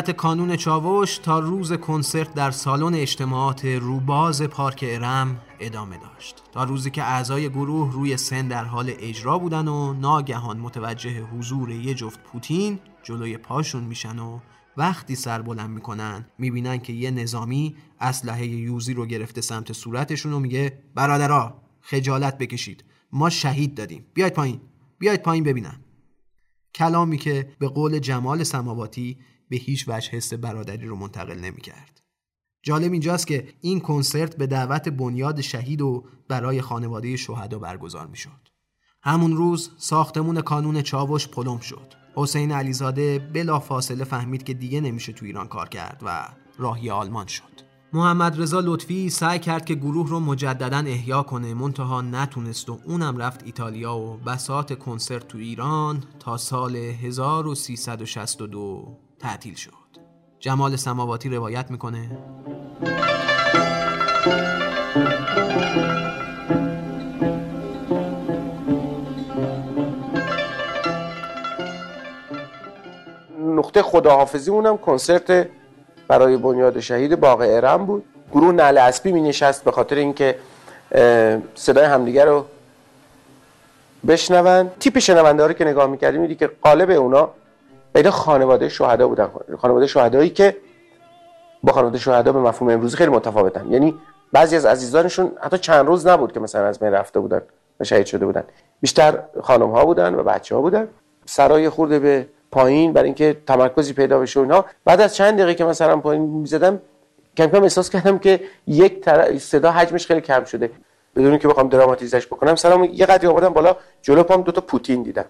فعالیت 0.00 0.16
کانون 0.16 0.56
چاوش 0.56 1.18
تا 1.18 1.38
روز 1.38 1.72
کنسرت 1.72 2.34
در 2.34 2.50
سالن 2.50 2.94
اجتماعات 2.94 3.64
روباز 3.64 4.42
پارک 4.42 4.84
ارم 4.88 5.40
ادامه 5.60 5.98
داشت. 5.98 6.42
تا 6.52 6.64
روزی 6.64 6.90
که 6.90 7.02
اعضای 7.02 7.48
گروه 7.48 7.92
روی 7.92 8.16
سن 8.16 8.48
در 8.48 8.64
حال 8.64 8.92
اجرا 8.98 9.38
بودن 9.38 9.68
و 9.68 9.92
ناگهان 9.92 10.58
متوجه 10.58 11.22
حضور 11.22 11.70
یه 11.70 11.94
جفت 11.94 12.22
پوتین 12.22 12.78
جلوی 13.02 13.36
پاشون 13.36 13.84
میشن 13.84 14.18
و 14.18 14.38
وقتی 14.76 15.14
سر 15.14 15.42
بلند 15.42 15.70
می‌کنن 15.70 16.26
می‌بینن 16.38 16.78
که 16.78 16.92
یه 16.92 17.10
نظامی 17.10 17.76
اسلحه 18.00 18.46
یوزی 18.46 18.94
رو 18.94 19.06
گرفته 19.06 19.40
سمت 19.40 19.72
صورتشون 19.72 20.32
و 20.32 20.38
میگه 20.38 20.82
برادرها 20.94 21.62
خجالت 21.80 22.38
بکشید. 22.38 22.84
ما 23.12 23.30
شهید 23.30 23.74
دادیم. 23.74 24.06
بیاید 24.14 24.32
پایین. 24.32 24.60
بیاید 24.98 25.22
پایین 25.22 25.44
ببینم 25.44 25.80
کلامی 26.74 27.18
که 27.18 27.52
به 27.58 27.68
قول 27.68 27.98
جمال 27.98 28.42
سماواتی 28.42 29.18
به 29.50 29.56
هیچ 29.56 29.84
وجه 29.88 30.10
حس 30.10 30.34
برادری 30.34 30.86
رو 30.86 30.96
منتقل 30.96 31.38
نمی 31.38 31.60
کرد. 31.60 32.00
جالب 32.62 32.92
اینجاست 32.92 33.26
که 33.26 33.48
این 33.60 33.80
کنسرت 33.80 34.36
به 34.36 34.46
دعوت 34.46 34.88
بنیاد 34.88 35.40
شهید 35.40 35.82
و 35.82 36.04
برای 36.28 36.60
خانواده 36.60 37.16
شهدا 37.16 37.58
برگزار 37.58 38.06
می 38.06 38.16
شد. 38.16 38.48
همون 39.02 39.36
روز 39.36 39.70
ساختمون 39.78 40.40
کانون 40.40 40.82
چاوش 40.82 41.28
پلم 41.28 41.58
شد. 41.58 41.94
حسین 42.14 42.52
علیزاده 42.52 43.18
بلا 43.18 43.58
فاصله 43.58 44.04
فهمید 44.04 44.42
که 44.42 44.54
دیگه 44.54 44.80
نمیشه 44.80 45.12
تو 45.12 45.26
ایران 45.26 45.48
کار 45.48 45.68
کرد 45.68 46.02
و 46.06 46.28
راهی 46.58 46.90
آلمان 46.90 47.26
شد. 47.26 47.70
محمد 47.92 48.40
رضا 48.40 48.60
لطفی 48.60 49.10
سعی 49.10 49.38
کرد 49.38 49.64
که 49.64 49.74
گروه 49.74 50.08
رو 50.08 50.20
مجددا 50.20 50.76
احیا 50.76 51.22
کنه 51.22 51.54
منتها 51.54 52.02
نتونست 52.02 52.70
و 52.70 52.80
اونم 52.84 53.16
رفت 53.16 53.44
ایتالیا 53.44 53.96
و 53.96 54.16
بساط 54.16 54.78
کنسرت 54.78 55.28
تو 55.28 55.38
ایران 55.38 56.04
تا 56.18 56.36
سال 56.36 56.76
1362 56.76 59.09
تعطیل 59.20 59.54
شد. 59.54 59.70
جمال 60.38 60.76
سماواتی 60.76 61.28
روایت 61.28 61.70
می‌کنه. 61.70 62.10
نقطه 73.38 73.82
خداحافظی 73.82 74.50
اونم 74.50 74.78
کنسرت 74.78 75.48
برای 76.08 76.36
بنیاد 76.36 76.80
شهید 76.80 77.20
باغ 77.20 77.40
ارم 77.40 77.86
بود. 77.86 78.04
گروه 78.32 78.52
نعل 78.52 78.78
اسبی 78.78 79.12
می 79.12 79.22
نشست 79.22 79.64
به 79.64 79.70
خاطر 79.72 79.96
اینکه 79.96 80.38
صدای 81.54 81.84
همدیگه 81.84 82.24
رو 82.24 82.46
بشنون. 84.08 84.70
تیپ 84.80 84.98
شنونده 84.98 85.46
رو 85.46 85.52
که 85.52 85.64
نگاه 85.64 85.86
می‌کردی 85.86 86.18
میدی 86.18 86.34
که 86.34 86.50
قالب 86.62 86.90
اونا 86.90 87.30
بین 87.92 88.10
خانواده 88.10 88.68
شهدا 88.68 89.08
بودن. 89.08 89.30
خانواده 89.58 89.86
شهدایی 89.86 90.30
که 90.30 90.56
با 91.62 91.72
خانواده 91.72 91.98
شهدا 91.98 92.32
به 92.32 92.38
مفهوم 92.38 92.72
امروزی 92.72 92.96
خیلی 92.96 93.10
متفاوتن. 93.10 93.72
یعنی 93.72 93.98
بعضی 94.32 94.56
از 94.56 94.66
عزیزانشون 94.66 95.32
حتی 95.40 95.58
چند 95.58 95.86
روز 95.86 96.06
نبود 96.06 96.32
که 96.32 96.40
مثلا 96.40 96.66
از 96.66 96.78
بین 96.78 96.92
رفته 96.92 97.20
بودن 97.20 97.42
و 97.80 97.84
شهید 97.84 98.06
شده 98.06 98.26
بودن. 98.26 98.44
بیشتر 98.80 99.18
خانم 99.42 99.70
ها 99.70 99.84
بودن 99.84 100.14
و 100.14 100.22
بچه 100.22 100.54
ها 100.54 100.60
بودن. 100.60 100.88
سرای 101.24 101.68
خورده 101.68 101.98
به 101.98 102.26
پایین 102.52 102.92
برای 102.92 103.06
اینکه 103.06 103.36
تمرکزی 103.46 103.92
پیدا 103.92 104.18
بشه 104.18 104.40
اونها 104.40 104.64
بعد 104.84 105.00
از 105.00 105.16
چند 105.16 105.34
دقیقه 105.34 105.54
که 105.54 105.64
مثلا 105.64 105.96
پایین 105.96 106.22
می‌زدم 106.22 106.80
کم 107.36 107.46
کم 107.46 107.62
احساس 107.62 107.90
کردم 107.90 108.18
که 108.18 108.40
یک 108.66 109.00
طرف 109.00 109.38
صدا 109.38 109.70
حجمش 109.70 110.06
خیلی 110.06 110.20
کم 110.20 110.44
شده. 110.44 110.70
بدون 111.16 111.38
که 111.38 111.48
بخوام 111.48 111.68
دراماتیزش 111.68 112.26
بکنم 112.26 112.54
سلام 112.54 112.84
یه 112.84 113.06
قدری 113.06 113.26
آوردم 113.26 113.48
بالا 113.48 113.76
جلو 114.02 114.22
پام 114.22 114.42
دو 114.42 114.52
تا 114.52 114.60
پوتین 114.60 115.02
دیدم. 115.02 115.24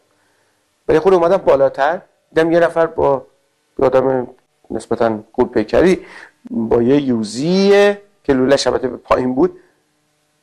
ولی 0.89 0.99
خود 0.99 1.15
اومدم 1.15 1.37
بالاتر. 1.37 2.01
دیدم 2.35 2.53
یه 2.53 2.61
نفر 2.61 2.87
با 2.87 3.27
یه 3.79 3.87
آدم 3.87 4.27
نسبتا 4.71 5.19
گل 5.33 5.45
پیکری 5.45 6.07
با 6.51 6.83
یه 6.83 7.01
یوزی 7.01 7.95
که 8.25 8.33
لوله 8.33 8.57
شبته 8.57 8.89
به 8.89 8.97
پایین 8.97 9.35
بود 9.35 9.59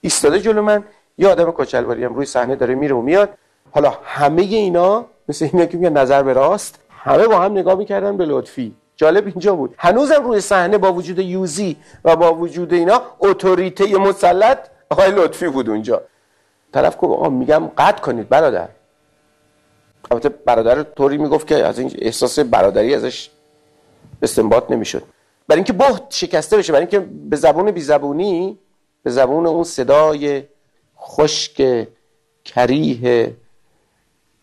ایستاده 0.01 0.39
جلو 0.39 0.61
من 0.61 0.83
یه 1.17 1.27
آدم 1.27 1.51
کچلواری 1.51 2.03
هم 2.03 2.13
روی 2.15 2.25
صحنه 2.25 2.55
داره 2.55 2.75
میره 2.75 2.95
و 2.95 3.01
میاد. 3.01 3.29
حالا 3.71 3.93
همه 4.03 4.41
اینا 4.41 5.05
مثل 5.29 5.49
اینا 5.53 5.65
که 5.65 5.77
میگن 5.77 5.97
نظر 5.97 6.23
به 6.23 6.33
راست 6.33 6.79
همه 6.89 7.27
با 7.27 7.39
هم 7.39 7.51
نگاه 7.51 7.75
می‌کردن 7.75 8.17
به 8.17 8.25
لطفی. 8.25 8.75
جالب 8.95 9.27
اینجا 9.27 9.55
بود. 9.55 9.75
هنوزم 9.77 10.23
روی 10.23 10.41
صحنه 10.41 10.77
با 10.77 10.93
وجود 10.93 11.19
یوزی 11.19 11.77
و 12.05 12.15
با 12.15 12.33
وجود 12.33 12.73
اینا 12.73 13.01
اتوریته 13.19 13.97
مسلط 13.97 14.59
آقای 14.89 15.11
لطفی 15.11 15.47
بود 15.47 15.69
اونجا. 15.69 16.01
طرف 16.73 16.95
گفت 16.99 17.13
آقا 17.13 17.29
میگم 17.29 17.67
قطع 17.77 18.01
کنید 18.01 18.29
برادر. 18.29 18.67
البته 20.11 20.29
برادر 20.29 20.83
طوری 20.83 21.17
می‌گفت 21.17 21.47
که 21.47 21.65
از 21.65 21.79
این 21.79 21.91
احساس 21.99 22.39
برادری 22.39 22.95
ازش 22.95 23.29
استنباط 24.21 24.71
نمی‌شد. 24.71 25.03
برای 25.47 25.57
اینکه 25.57 25.73
بهت 25.73 26.03
شکسته 26.09 26.57
بشه 26.57 26.73
برای 26.73 26.81
اینکه 26.81 26.99
به 26.99 27.35
زبون 27.35 27.71
بی 27.71 27.81
زبونی 27.81 28.59
به 29.03 29.11
زبون 29.11 29.47
اون 29.47 29.63
صدای 29.63 30.43
خشک 30.99 31.87
کریه 32.45 33.35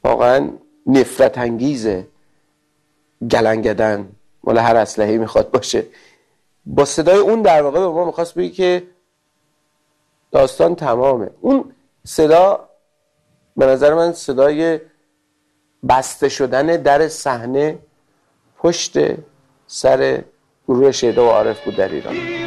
واقعا 0.05 0.51
نفرت 0.87 1.39
انگیزه 1.39 2.07
گلنگدن 3.31 4.09
مال 4.45 4.59
هر 4.59 4.77
اسلحه‌ای 4.77 5.19
می‌خواد 5.19 5.51
باشه. 5.51 5.87
با 6.67 6.85
صدای 6.85 7.19
اون 7.19 7.43
در 7.43 7.63
واقع 7.63 7.81
به 7.81 7.89
ما 7.89 8.05
می‌خواست 8.05 8.35
بگی 8.35 8.51
که 8.51 8.83
داستان 10.33 10.75
تمامه. 10.75 11.31
اون 11.41 11.73
صدا 12.05 12.69
به 13.57 13.67
نظر 13.67 13.95
من 13.95 14.13
صدای 14.13 14.81
بسته 15.89 16.29
شدن 16.29 16.67
در 16.67 17.09
صحنه 17.09 17.79
پشت 18.59 18.99
سر 19.67 20.25
گروه 20.69 20.93
شیده 20.93 21.21
و 21.21 21.25
عارف 21.25 21.65
بود 21.65 21.77
در 21.77 21.89
ایران. 21.89 22.44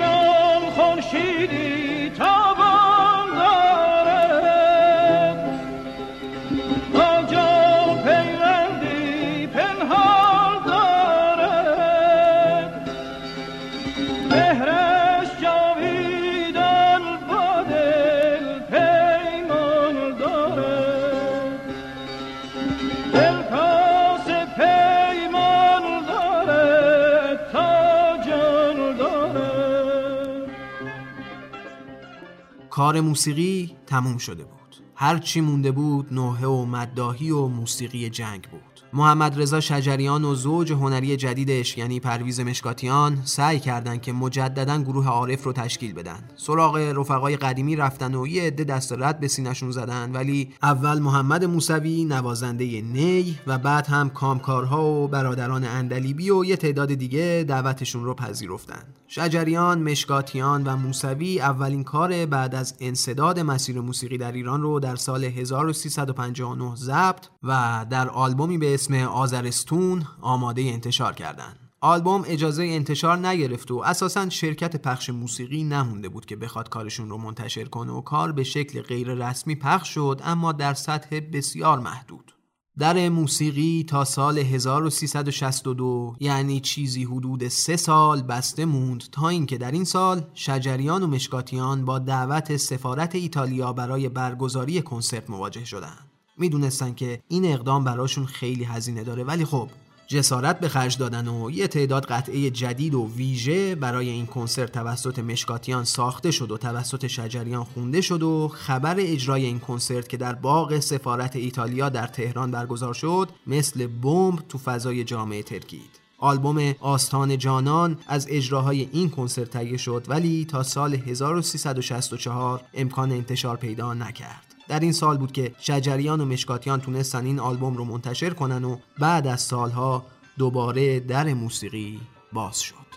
کار 32.78 33.02
موسیقی 33.02 33.76
تموم 33.88 34.18
شده 34.18 34.44
بود. 34.44 34.76
هر 34.96 35.18
چی 35.18 35.42
مونده 35.42 35.72
بود 35.72 36.14
نوحه 36.14 36.48
و 36.48 36.66
مداهی 36.66 37.32
و 37.32 37.48
موسیقی 37.48 38.10
جنگ 38.10 38.48
بود. 38.52 38.78
محمد 38.94 39.42
رضا 39.42 39.60
شجریان 39.60 40.26
و 40.26 40.36
زوج 40.36 40.72
هنری 40.72 41.18
جدیدش 41.18 41.78
یعنی 41.78 42.00
پرویز 42.00 42.40
مشکاتیان 42.40 43.22
سعی 43.24 43.60
کردند 43.60 44.02
که 44.02 44.12
مجددا 44.12 44.82
گروه 44.82 45.08
عارف 45.08 45.44
رو 45.44 45.54
تشکیل 45.54 45.94
بدن. 45.94 46.20
سراغ 46.36 46.76
رفقای 46.76 47.36
قدیمی 47.36 47.76
رفتن 47.76 48.16
و 48.16 48.28
یه 48.28 48.44
عده 48.44 48.64
دست 48.64 48.94
رد 48.94 49.20
به 49.20 49.28
سینشون 49.28 49.72
زدن 49.72 50.12
ولی 50.12 50.54
اول 50.64 51.00
محمد 51.00 51.46
موسوی 51.46 52.06
نوازنده 52.06 52.82
نی 52.82 53.40
و 53.48 53.58
بعد 53.58 53.88
هم 53.88 54.10
کامکارها 54.10 54.86
و 54.86 55.08
برادران 55.08 55.64
اندلیبی 55.64 56.30
و 56.30 56.46
یه 56.46 56.56
تعداد 56.56 56.94
دیگه 56.94 57.46
دعوتشون 57.48 58.06
رو 58.06 58.14
پذیرفتن. 58.14 58.84
شجریان، 59.10 59.84
مشکاتیان 59.92 60.64
و 60.64 60.76
موسوی 60.76 61.42
اولین 61.42 61.84
کار 61.84 62.26
بعد 62.26 62.56
از 62.56 62.76
انصداد 62.80 63.40
مسیر 63.40 63.82
موسیقی 63.82 64.18
در 64.18 64.32
ایران 64.32 64.62
رو 64.62 64.80
در 64.80 64.96
سال 64.96 65.24
1359 65.24 66.76
ضبط 66.76 67.28
و 67.44 67.86
در 67.90 68.10
آلبومی 68.10 68.58
به 68.58 68.74
اسم 68.74 68.94
آذرستون 68.94 70.04
آماده 70.22 70.62
انتشار 70.62 71.14
کردند. 71.14 71.60
آلبوم 71.82 72.24
اجازه 72.28 72.64
انتشار 72.64 73.28
نگرفت 73.28 73.72
و 73.72 73.78
اساسا 73.78 74.30
شرکت 74.30 74.76
پخش 74.76 75.10
موسیقی 75.10 75.64
نمونده 75.64 76.10
بود 76.10 76.26
که 76.26 76.36
بخواد 76.36 76.70
کارشون 76.70 77.10
رو 77.10 77.18
منتشر 77.18 77.66
کنه 77.66 77.92
و 77.92 78.02
کار 78.02 78.32
به 78.32 78.44
شکل 78.44 78.82
غیر 78.82 79.14
رسمی 79.14 79.56
پخش 79.56 79.90
شد 79.90 80.22
اما 80.24 80.52
در 80.52 80.74
سطح 80.74 81.20
بسیار 81.20 81.80
محدود. 81.80 82.37
در 82.80 83.10
موسیقی 83.10 83.86
تا 83.88 84.06
سال 84.06 84.38
1362 84.38 86.16
یعنی 86.20 86.60
چیزی 86.60 87.04
حدود 87.04 87.48
سه 87.48 87.76
سال 87.76 88.22
بسته 88.22 88.66
موند 88.66 89.04
تا 89.12 89.30
اینکه 89.30 89.58
در 89.58 89.72
این 89.72 89.84
سال 89.84 90.22
شجریان 90.34 91.04
و 91.04 91.08
مشکاتیان 91.08 91.86
با 91.86 92.00
دعوت 92.00 92.58
سفارت 92.58 93.16
ایتالیا 93.16 93.74
برای 93.74 94.10
برگزاری 94.10 94.82
کنسرت 94.82 95.30
مواجه 95.30 95.66
شدند. 95.66 96.08
می‌دونستن 96.38 96.94
که 96.94 97.22
این 97.28 97.46
اقدام 97.46 97.84
براشون 97.84 98.26
خیلی 98.26 98.64
هزینه 98.64 99.04
داره 99.04 99.24
ولی 99.24 99.46
خب 99.46 99.70
جسارت 100.08 100.60
به 100.60 100.70
خرج 100.70 100.98
دادن 100.98 101.28
و 101.28 101.52
یه 101.52 101.68
تعداد 101.68 102.06
قطعه 102.06 102.50
جدید 102.50 102.94
و 102.94 103.10
ویژه 103.16 103.76
برای 103.76 104.10
این 104.10 104.26
کنسرت 104.26 104.72
توسط 104.72 105.20
مشکاتیان 105.20 105.84
ساخته 105.84 106.32
شد 106.32 106.52
و 106.52 106.58
توسط 106.58 107.08
شجریان 107.08 107.64
خونده 107.64 108.02
شد 108.02 108.24
و 108.24 108.48
خبر 108.48 108.96
اجرای 109.00 109.46
این 109.46 109.60
کنسرت 109.60 110.10
که 110.10 110.18
در 110.18 110.34
باغ 110.34 110.80
سفارت 110.80 111.36
ایتالیا 111.36 111.90
در 111.90 112.08
تهران 112.08 112.52
برگزار 112.52 112.94
شد 112.94 113.30
مثل 113.48 113.88
بمب 113.88 114.40
تو 114.50 114.58
فضای 114.58 115.04
جامعه 115.04 115.44
ترکید. 115.44 116.08
آلبوم 116.18 116.76
آستان 116.80 117.38
جانان 117.38 118.00
از 118.08 118.28
اجراهای 118.30 118.90
این 118.92 119.10
کنسرت 119.10 119.50
تهیه 119.50 119.78
شد 119.78 120.06
ولی 120.08 120.46
تا 120.46 120.64
سال 120.64 120.94
1364 120.94 122.62
امکان 122.74 123.12
انتشار 123.12 123.58
پیدا 123.58 123.94
نکرد. 123.94 124.47
در 124.68 124.80
این 124.80 124.92
سال 124.92 125.18
بود 125.18 125.32
که 125.32 125.56
شجریان 125.60 126.22
و 126.22 126.26
مشکاتیان 126.26 126.82
تونستن 126.82 127.26
این 127.26 127.40
آلبوم 127.40 127.78
رو 127.78 127.86
منتشر 127.86 128.30
کنن 128.30 128.64
و 128.64 128.78
بعد 129.00 129.28
از 129.28 129.42
سالها 129.42 130.06
دوباره 130.38 131.00
در 131.00 131.34
موسیقی 131.34 132.00
باز 132.34 132.62
شد. 132.62 132.88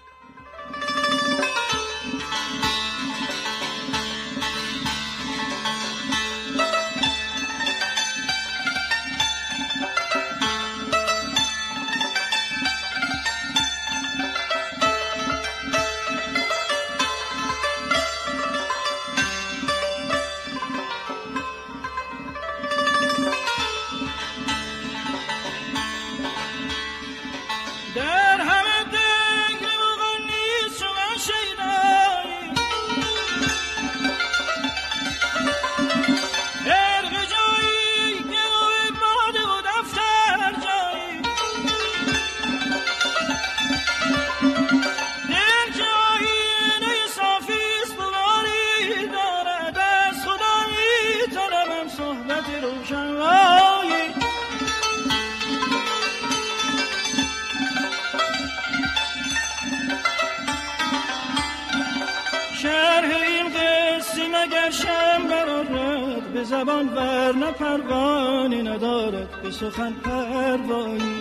سخن 69.70 69.92
پروایی 69.92 71.20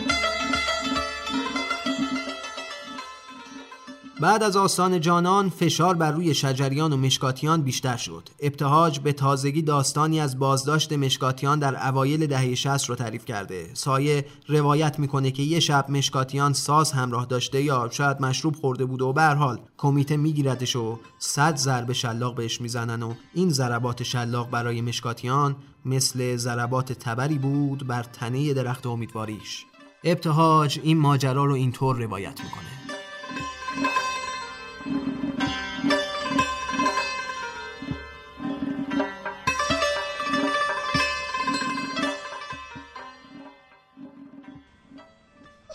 بعد 4.21 4.43
از 4.43 4.57
آستان 4.57 5.01
جانان 5.01 5.49
فشار 5.49 5.95
بر 5.95 6.11
روی 6.11 6.33
شجریان 6.33 6.93
و 6.93 6.97
مشکاتیان 6.97 7.61
بیشتر 7.61 7.97
شد. 7.97 8.29
ابتهاج 8.39 8.99
به 8.99 9.13
تازگی 9.13 9.61
داستانی 9.61 10.19
از 10.19 10.39
بازداشت 10.39 10.93
مشکاتیان 10.93 11.59
در 11.59 11.87
اوایل 11.87 12.27
دهه 12.27 12.55
60 12.55 12.89
رو 12.89 12.95
تعریف 12.95 13.25
کرده. 13.25 13.69
سایه 13.73 14.25
روایت 14.47 14.99
می‌کنه 14.99 15.31
که 15.31 15.43
یه 15.43 15.59
شب 15.59 15.85
مشکاتیان 15.89 16.53
ساز 16.53 16.91
همراه 16.91 17.25
داشته 17.25 17.61
یا 17.61 17.89
شاید 17.91 18.21
مشروب 18.21 18.55
خورده 18.55 18.85
بوده 18.85 19.05
و 19.05 19.13
به 19.13 19.23
حال 19.23 19.59
کمیته 19.77 20.17
میگیردش 20.17 20.75
و 20.75 20.99
صد 21.19 21.55
ضرب 21.55 21.91
شلاق 21.93 22.35
بهش 22.35 22.61
می‌زنن 22.61 23.03
و 23.03 23.13
این 23.33 23.49
ضربات 23.49 24.03
شلاق 24.03 24.49
برای 24.49 24.81
مشکاتیان 24.81 25.55
مثل 25.85 26.35
ضربات 26.35 26.93
تبری 26.93 27.37
بود 27.37 27.87
بر 27.87 28.03
تنه 28.03 28.53
درخت 28.53 28.87
امیدواریش. 28.87 29.65
ابتهاج 30.03 30.79
این 30.83 30.97
ماجرا 30.97 31.45
رو 31.45 31.53
اینطور 31.53 31.97
روایت 31.97 32.41
می‌کنه. 32.43 32.69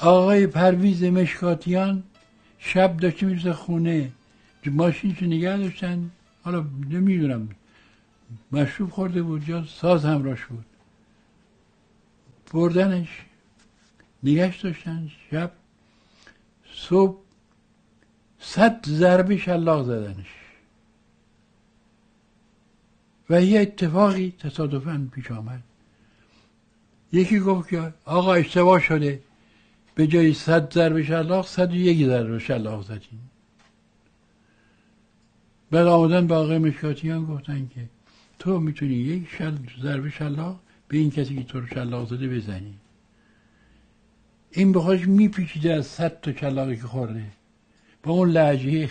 آقای 0.01 0.47
پرویز 0.47 1.05
مشکاتیان 1.05 2.03
شب 2.59 2.97
داشته 2.97 3.27
می‌رسه 3.27 3.53
خونه 3.53 4.13
ماشینشو 4.67 5.27
نگه 5.27 5.57
داشتن 5.57 6.11
حالا 6.43 6.65
نمی‌دونم 6.91 7.49
مشروب 8.53 8.91
خورده 8.91 9.23
بود 9.23 9.49
یا 9.49 9.65
ساز 9.65 10.05
همراش 10.05 10.45
بود. 10.45 10.65
بردنش 12.53 13.09
نگهش 14.23 14.61
داشتن 14.61 15.11
شب 15.31 15.53
صبح 16.75 17.19
صد 18.39 18.87
ضربه 18.87 19.37
شلاق 19.37 19.85
زدنش. 19.85 20.27
و 23.31 23.43
یه 23.43 23.61
اتفاقی 23.61 24.35
تصادفا 24.39 25.09
پیش 25.13 25.31
آمد. 25.31 25.63
یکی 27.13 27.41
گفت 27.41 27.69
که 27.69 27.95
آقا 28.05 28.35
اشتباه 28.35 28.81
شده. 28.81 29.23
به 29.95 30.07
جای 30.07 30.35
صد 30.35 30.73
ضربه 30.75 31.05
شلاق 31.05 31.47
صد 31.47 31.71
و 31.71 31.75
یک 31.75 32.07
ضربه 32.07 32.39
شلاق 32.39 32.85
زدیم 32.85 33.31
بعد 35.71 35.87
آمدن 35.87 36.27
به 36.27 36.35
آقای 36.35 36.59
مشکاتیان 36.59 37.27
گفتن 37.27 37.69
که 37.75 37.89
تو 38.39 38.61
می‌تونی 38.61 38.95
یک 38.95 39.29
شل 39.39 39.57
ضربه 39.83 40.11
شلاق 40.11 40.61
به 40.89 40.97
این 40.97 41.11
کسی 41.11 41.37
که 41.37 41.43
تو 41.43 41.61
رو 41.61 41.67
شلاق 41.67 42.09
زده 42.09 42.29
بزنی. 42.29 42.75
این 44.51 44.73
به 44.73 44.81
خودش 44.81 45.09
میپیچیده 45.09 45.75
از 45.75 45.87
صد 45.87 46.21
تا 46.21 46.33
شلاقی 46.33 46.77
که 46.77 46.83
خورده. 46.83 47.25
با 48.03 48.13
اون 48.13 48.31
لحجه 48.31 48.91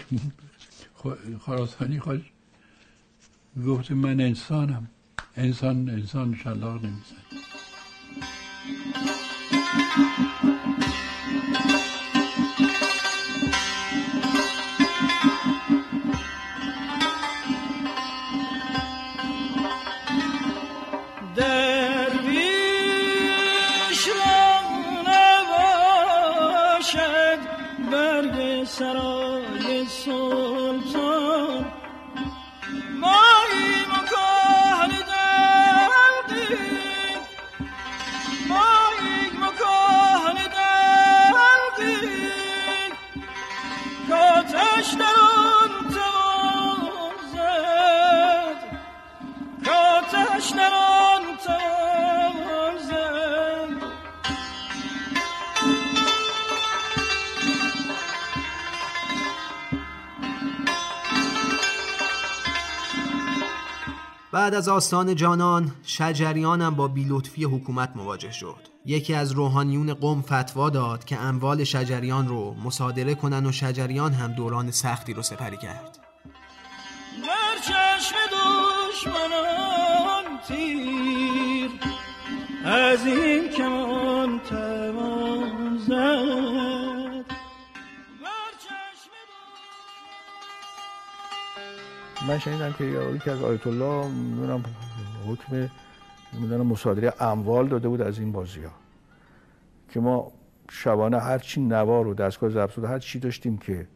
خراسانی 1.45 1.99
خودش 1.99 2.31
گفته 3.67 3.93
من 3.93 4.21
انسانم. 4.21 4.89
انسان 5.37 5.89
انسان 5.89 6.35
شلاق 6.35 6.85
نمی‌زنه. 6.85 7.23
بعد 64.43 64.53
از 64.53 64.69
آستان 64.69 65.15
جانان 65.15 65.71
شجریان 65.83 66.61
هم 66.61 66.75
با 66.75 66.87
بیلطفی 66.87 67.43
حکومت 67.43 67.89
مواجه 67.95 68.31
شد. 68.31 68.55
یکی 68.85 69.13
از 69.13 69.31
روحانیون 69.31 69.93
قوم 69.93 70.21
فتوا 70.21 70.69
داد 70.69 71.05
که 71.05 71.17
اموال 71.17 71.63
شجریان 71.63 72.27
رو 72.27 72.53
مصادره 72.63 73.15
کنن 73.15 73.45
و 73.45 73.51
شجریان 73.51 74.13
هم 74.13 74.31
دوران 74.31 74.71
سختی 74.71 75.13
رو 75.13 75.21
سپری 75.21 75.57
کرد. 75.57 75.99
بر 77.21 77.57
چشم 77.61 78.15
دشمنان 78.91 80.39
تیر 80.47 81.71
از 82.65 83.05
این 83.05 83.49
کمان 83.49 84.39
توان 84.39 84.82
من 92.27 92.39
شنیدم 92.39 92.73
که 92.73 92.83
یکی 93.15 93.29
از 93.29 93.43
آیت 93.43 93.67
الله 93.67 94.07
نمی‌دونم 94.07 94.63
حکم 95.27 95.69
نمی‌دونم 96.33 96.67
مصادره 96.67 97.13
اموال 97.19 97.67
داده 97.67 97.87
بود 97.87 98.01
از 98.01 98.19
این 98.19 98.31
بازی 98.31 98.63
ها 98.63 98.71
که 99.89 99.99
ما 99.99 100.31
شبانه 100.71 101.19
هر 101.19 101.37
چی 101.37 101.61
نوار 101.61 102.07
و 102.07 102.13
دستگاه 102.13 102.49
ضبط 102.49 102.79
هر 102.79 102.99
چی 102.99 103.19
داشتیم 103.19 103.57
که 103.57 103.87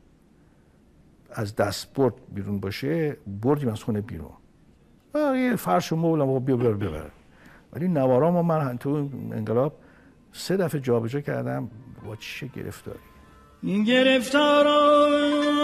از 1.32 1.56
دستبرد 1.56 2.14
بیرون 2.34 2.60
باشه 2.60 3.18
بردیم 3.42 3.70
از 3.70 3.84
خونه 3.84 4.02
بیرون. 4.02 4.32
یه 5.16 5.56
فرش 5.56 5.92
و 5.92 5.96
مبل 5.96 6.22
هم 6.22 6.40
بیا 6.40 6.58
ببر 6.58 6.74
ببر 6.74 7.10
ولی 7.74 7.88
نوارا 7.88 8.32
ما 8.32 8.42
من 8.42 8.78
تو 8.78 9.10
انقلاب 9.32 9.74
سه 10.32 10.58
دفعه 10.58 10.82
جابجا 10.82 11.22
کردم 11.22 11.70
با 12.06 12.16
چه 12.16 12.48
گرفتاری؟ 12.48 13.00
گرفتارم 13.88 15.57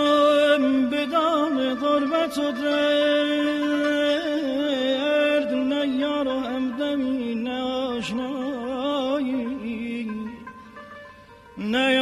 دام 1.54 1.76
غربت 1.76 2.38
و 2.38 2.51
درد 2.51 3.54
نه 5.54 5.88
یار 5.88 6.28
و 6.28 6.39
همدمی 6.39 7.36
نه 7.36 7.62
آشنایی 7.64 8.70
نه 11.58 11.93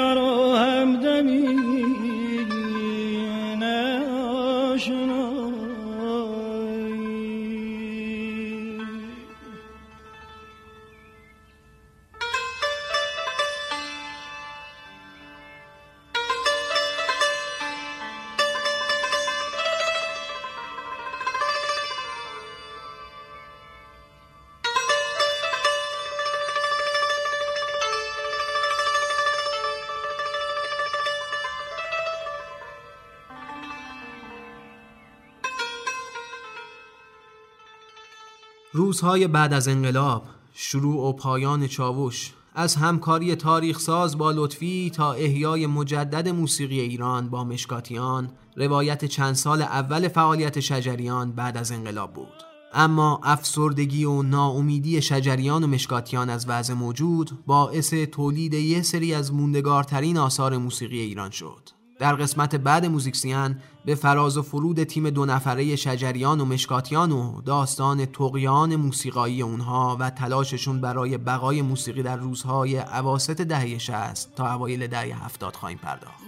روزهای 38.92 39.28
بعد 39.28 39.54
از 39.54 39.68
انقلاب 39.68 40.24
شروع 40.54 41.10
و 41.10 41.14
پایان 41.14 41.68
چاوش 41.68 42.34
از 42.56 42.76
همکاری 42.76 43.36
تاریخ 43.36 43.80
ساز 43.80 44.18
با 44.18 44.32
لطفی 44.32 44.92
تا 44.96 45.14
احیای 45.14 45.68
مجدد 45.68 46.30
موسیقی 46.30 46.80
ایران 46.80 47.30
با 47.30 47.44
مشکاتیان 47.44 48.32
روایت 48.56 49.06
چند 49.06 49.34
سال 49.36 49.62
اول 49.62 50.08
فعالیت 50.08 50.60
شجریان 50.60 51.32
بعد 51.32 51.58
از 51.58 51.72
انقلاب 51.72 52.14
بود. 52.14 52.44
اما 52.74 53.22
افسردگی 53.24 54.06
و 54.06 54.22
ناامیدی 54.22 55.02
شجریان 55.02 55.64
و 55.64 55.68
مشکاتیان 55.68 56.30
از 56.30 56.50
وضع 56.50 56.74
موجود 56.74 57.32
باعث 57.46 57.94
تولید 57.94 58.54
یه 58.54 58.82
سری 58.82 59.14
از 59.14 59.34
موندگارترین 59.34 60.18
آثار 60.18 60.58
موسیقی 60.58 61.00
ایران 61.00 61.30
شد. 61.30 61.81
در 62.02 62.16
قسمت 62.16 62.56
بعد 62.56 62.86
موزیکسیان 62.86 63.56
به 63.86 63.96
فراز 63.96 64.38
و 64.38 64.42
فرود 64.42 64.84
تیم 64.84 65.10
دو 65.10 65.26
نفره 65.26 65.76
شجریان 65.76 66.42
و 66.42 66.46
مشکاتیان 66.46 67.12
و 67.12 67.42
داستان 67.42 68.06
تقیان 68.06 68.76
موسیقایی 68.76 69.42
اونها 69.42 69.98
و 70.00 70.10
تلاششون 70.10 70.82
برای 70.82 71.18
بقای 71.18 71.62
موسیقی 71.62 72.04
در 72.04 72.16
روزهای 72.16 72.78
عواست 72.78 73.32
دهه 73.32 73.78
60 73.78 74.36
تا 74.36 74.54
اوایل 74.54 74.88
دهه 74.88 75.26
70 75.26 75.56
خواهیم 75.56 75.78
پرداخت. 75.78 76.24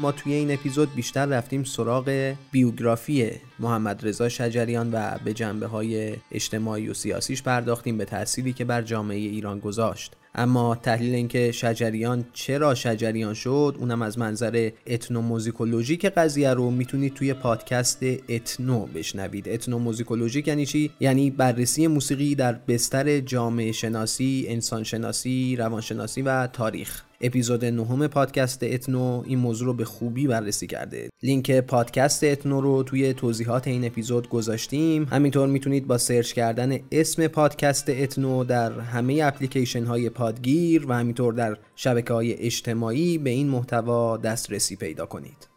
ما 0.00 0.12
توی 0.12 0.34
این 0.34 0.50
اپیزود 0.50 0.94
بیشتر 0.94 1.26
رفتیم 1.26 1.64
سراغ 1.64 2.34
بیوگرافی 2.50 3.30
محمد 3.58 4.06
رضا 4.06 4.28
شجریان 4.28 4.90
و 4.92 5.18
به 5.24 5.34
جنبه 5.34 5.66
های 5.66 6.16
اجتماعی 6.32 6.88
و 6.88 6.94
سیاسیش 6.94 7.42
پرداختیم 7.42 7.98
به 7.98 8.04
تأثیری 8.04 8.52
که 8.52 8.64
بر 8.64 8.82
جامعه 8.82 9.16
ایران 9.16 9.58
گذاشت. 9.58 10.12
اما 10.34 10.74
تحلیل 10.74 11.14
اینکه 11.14 11.52
شجریان 11.52 12.24
چرا 12.32 12.74
شجریان 12.74 13.34
شد 13.34 13.76
اونم 13.78 14.02
از 14.02 14.18
منظر 14.18 14.70
اتنوموزیکولوژیک 14.86 16.06
قضیه 16.06 16.54
رو 16.54 16.70
می‌تونید 16.70 17.14
توی 17.14 17.34
پادکست 17.34 17.98
اتنو 18.28 18.86
بشنوید. 18.86 19.48
اتنوموزیکولوژیک 19.48 20.48
یعنی 20.48 20.66
چی؟ 20.66 20.90
یعنی 21.00 21.30
بررسی 21.30 21.86
موسیقی 21.86 22.34
در 22.34 22.52
بستر 22.52 23.20
جامعه 23.20 23.72
شناسی 23.72 24.46
انسان 24.48 24.82
شناسی 24.82 25.56
روانشناسی 25.56 26.22
و 26.22 26.46
تاریخ. 26.46 27.05
اپیزود 27.20 27.64
نهم 27.64 28.06
پادکست 28.06 28.62
اتنو 28.62 29.22
این 29.26 29.38
موضوع 29.38 29.66
رو 29.66 29.74
به 29.74 29.84
خوبی 29.84 30.26
بررسی 30.26 30.66
کرده. 30.66 31.08
لینک 31.22 31.60
پادکست 31.60 32.24
اتنو 32.24 32.60
رو 32.60 32.82
توی 32.82 33.14
توضیحات 33.14 33.68
این 33.68 33.84
اپیزود 33.84 34.28
گذاشتیم. 34.28 35.04
همینطور 35.04 35.48
می‌تونید 35.48 35.86
با 35.86 35.98
search 35.98 36.32
کردن 36.32 36.78
اسم 36.92 37.26
پادکست 37.26 37.90
اتنو 37.90 38.44
در 38.44 38.80
همه 38.80 39.20
اپلیکیشن 39.24 39.84
های 39.84 40.10
پادگیر 40.10 40.86
و 40.88 40.92
همینطور 40.92 41.32
در 41.32 41.56
شبکه 41.76 42.12
های 42.12 42.34
اجتماعی 42.34 43.18
به 43.18 43.30
این 43.30 43.48
محتوا 43.48 44.16
دسترسی 44.16 44.76
پیدا 44.76 45.06
کنید. 45.06 45.48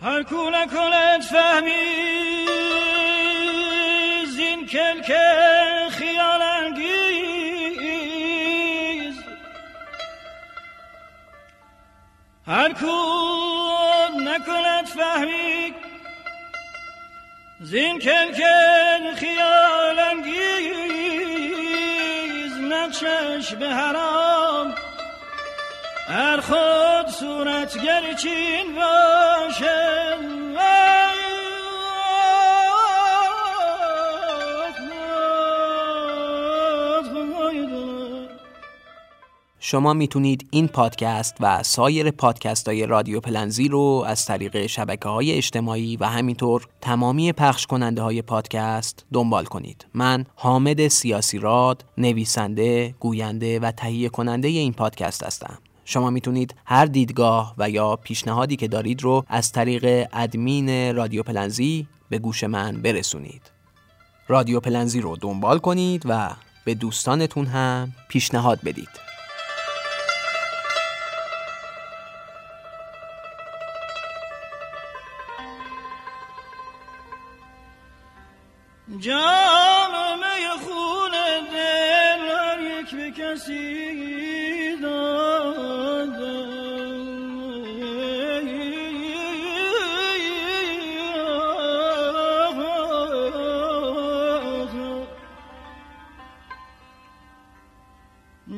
هر 0.00 0.22
کو 0.22 0.50
نکند 0.50 1.20
فهمی 1.20 1.70
زین 4.36 4.66
کلک 4.66 5.12
خیال 5.90 6.42
انگیز 6.42 6.95
هر 12.46 12.72
کو 12.72 12.96
نکند 14.18 14.86
فهمی 14.86 15.74
زین 17.60 17.98
کلک 17.98 18.42
خیال 19.16 19.98
انگیز 19.98 20.32
نقشش 22.60 23.54
به 23.54 23.68
حرام. 23.68 24.74
هر 26.08 26.40
خود 26.40 27.08
صورتگر 27.08 28.12
چین 28.12 28.74
باشه 28.74 30.16
شما 39.68 39.92
می‌تونید 39.92 40.48
این 40.50 40.68
پادکست 40.68 41.36
و 41.40 41.62
سایر 41.62 42.10
پادکست 42.10 42.68
های 42.68 42.86
رادیو 42.86 43.20
پلنزی 43.20 43.68
رو 43.68 44.04
از 44.06 44.24
طریق 44.24 44.66
شبکه 44.66 45.08
های 45.08 45.32
اجتماعی 45.32 45.96
و 45.96 46.04
همینطور 46.04 46.68
تمامی 46.80 47.32
پخش 47.32 47.66
کننده 47.66 48.02
های 48.02 48.22
پادکست 48.22 49.06
دنبال 49.12 49.44
کنید. 49.44 49.86
من 49.94 50.24
حامد 50.34 50.88
سیاسی 50.88 51.38
راد، 51.38 51.84
نویسنده، 51.98 52.94
گوینده 53.00 53.60
و 53.60 53.70
تهیه 53.70 54.08
کننده 54.08 54.48
این 54.48 54.72
پادکست 54.72 55.24
هستم. 55.24 55.58
شما 55.84 56.10
می‌تونید 56.10 56.54
هر 56.64 56.86
دیدگاه 56.86 57.54
و 57.58 57.70
یا 57.70 57.96
پیشنهادی 57.96 58.56
که 58.56 58.68
دارید 58.68 59.02
رو 59.02 59.24
از 59.28 59.52
طریق 59.52 60.08
ادمین 60.12 60.96
رادیو 60.96 61.22
پلنزی 61.22 61.86
به 62.08 62.18
گوش 62.18 62.44
من 62.44 62.82
برسونید. 62.82 63.42
رادیو 64.28 64.60
پلنزی 64.60 65.00
رو 65.00 65.16
دنبال 65.16 65.58
کنید 65.58 66.02
و 66.04 66.30
به 66.64 66.74
دوستانتون 66.74 67.46
هم 67.46 67.92
پیشنهاد 68.08 68.60
بدید. 68.64 69.15
جام 79.06 79.94
می 80.18 80.46
خون 80.64 81.14
دل 81.52 82.24
یک 82.60 82.90
به 82.94 83.10
کسی 83.10 84.76
داده 84.82 86.36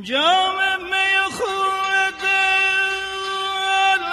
جام 0.03 0.59
می 0.83 1.17
خون 1.31 1.95
دل 2.23 4.05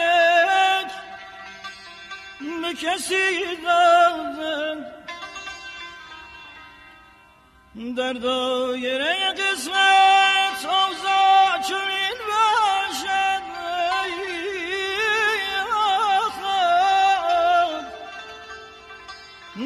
یک 0.00 0.90
به 2.62 2.70
کسی 2.74 3.56
داده 3.64 4.39
در 7.80 8.12
دایره 8.12 9.14
قسمت 9.32 10.64
اوضاع 10.64 11.62
چنین 11.68 12.18
باشد 12.28 13.42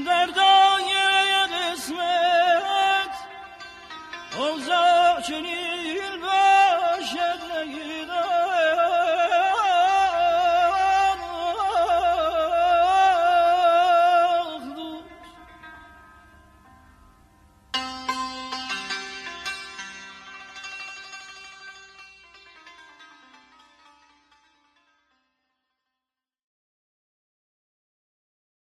در 0.07 0.27
دایره 0.27 0.54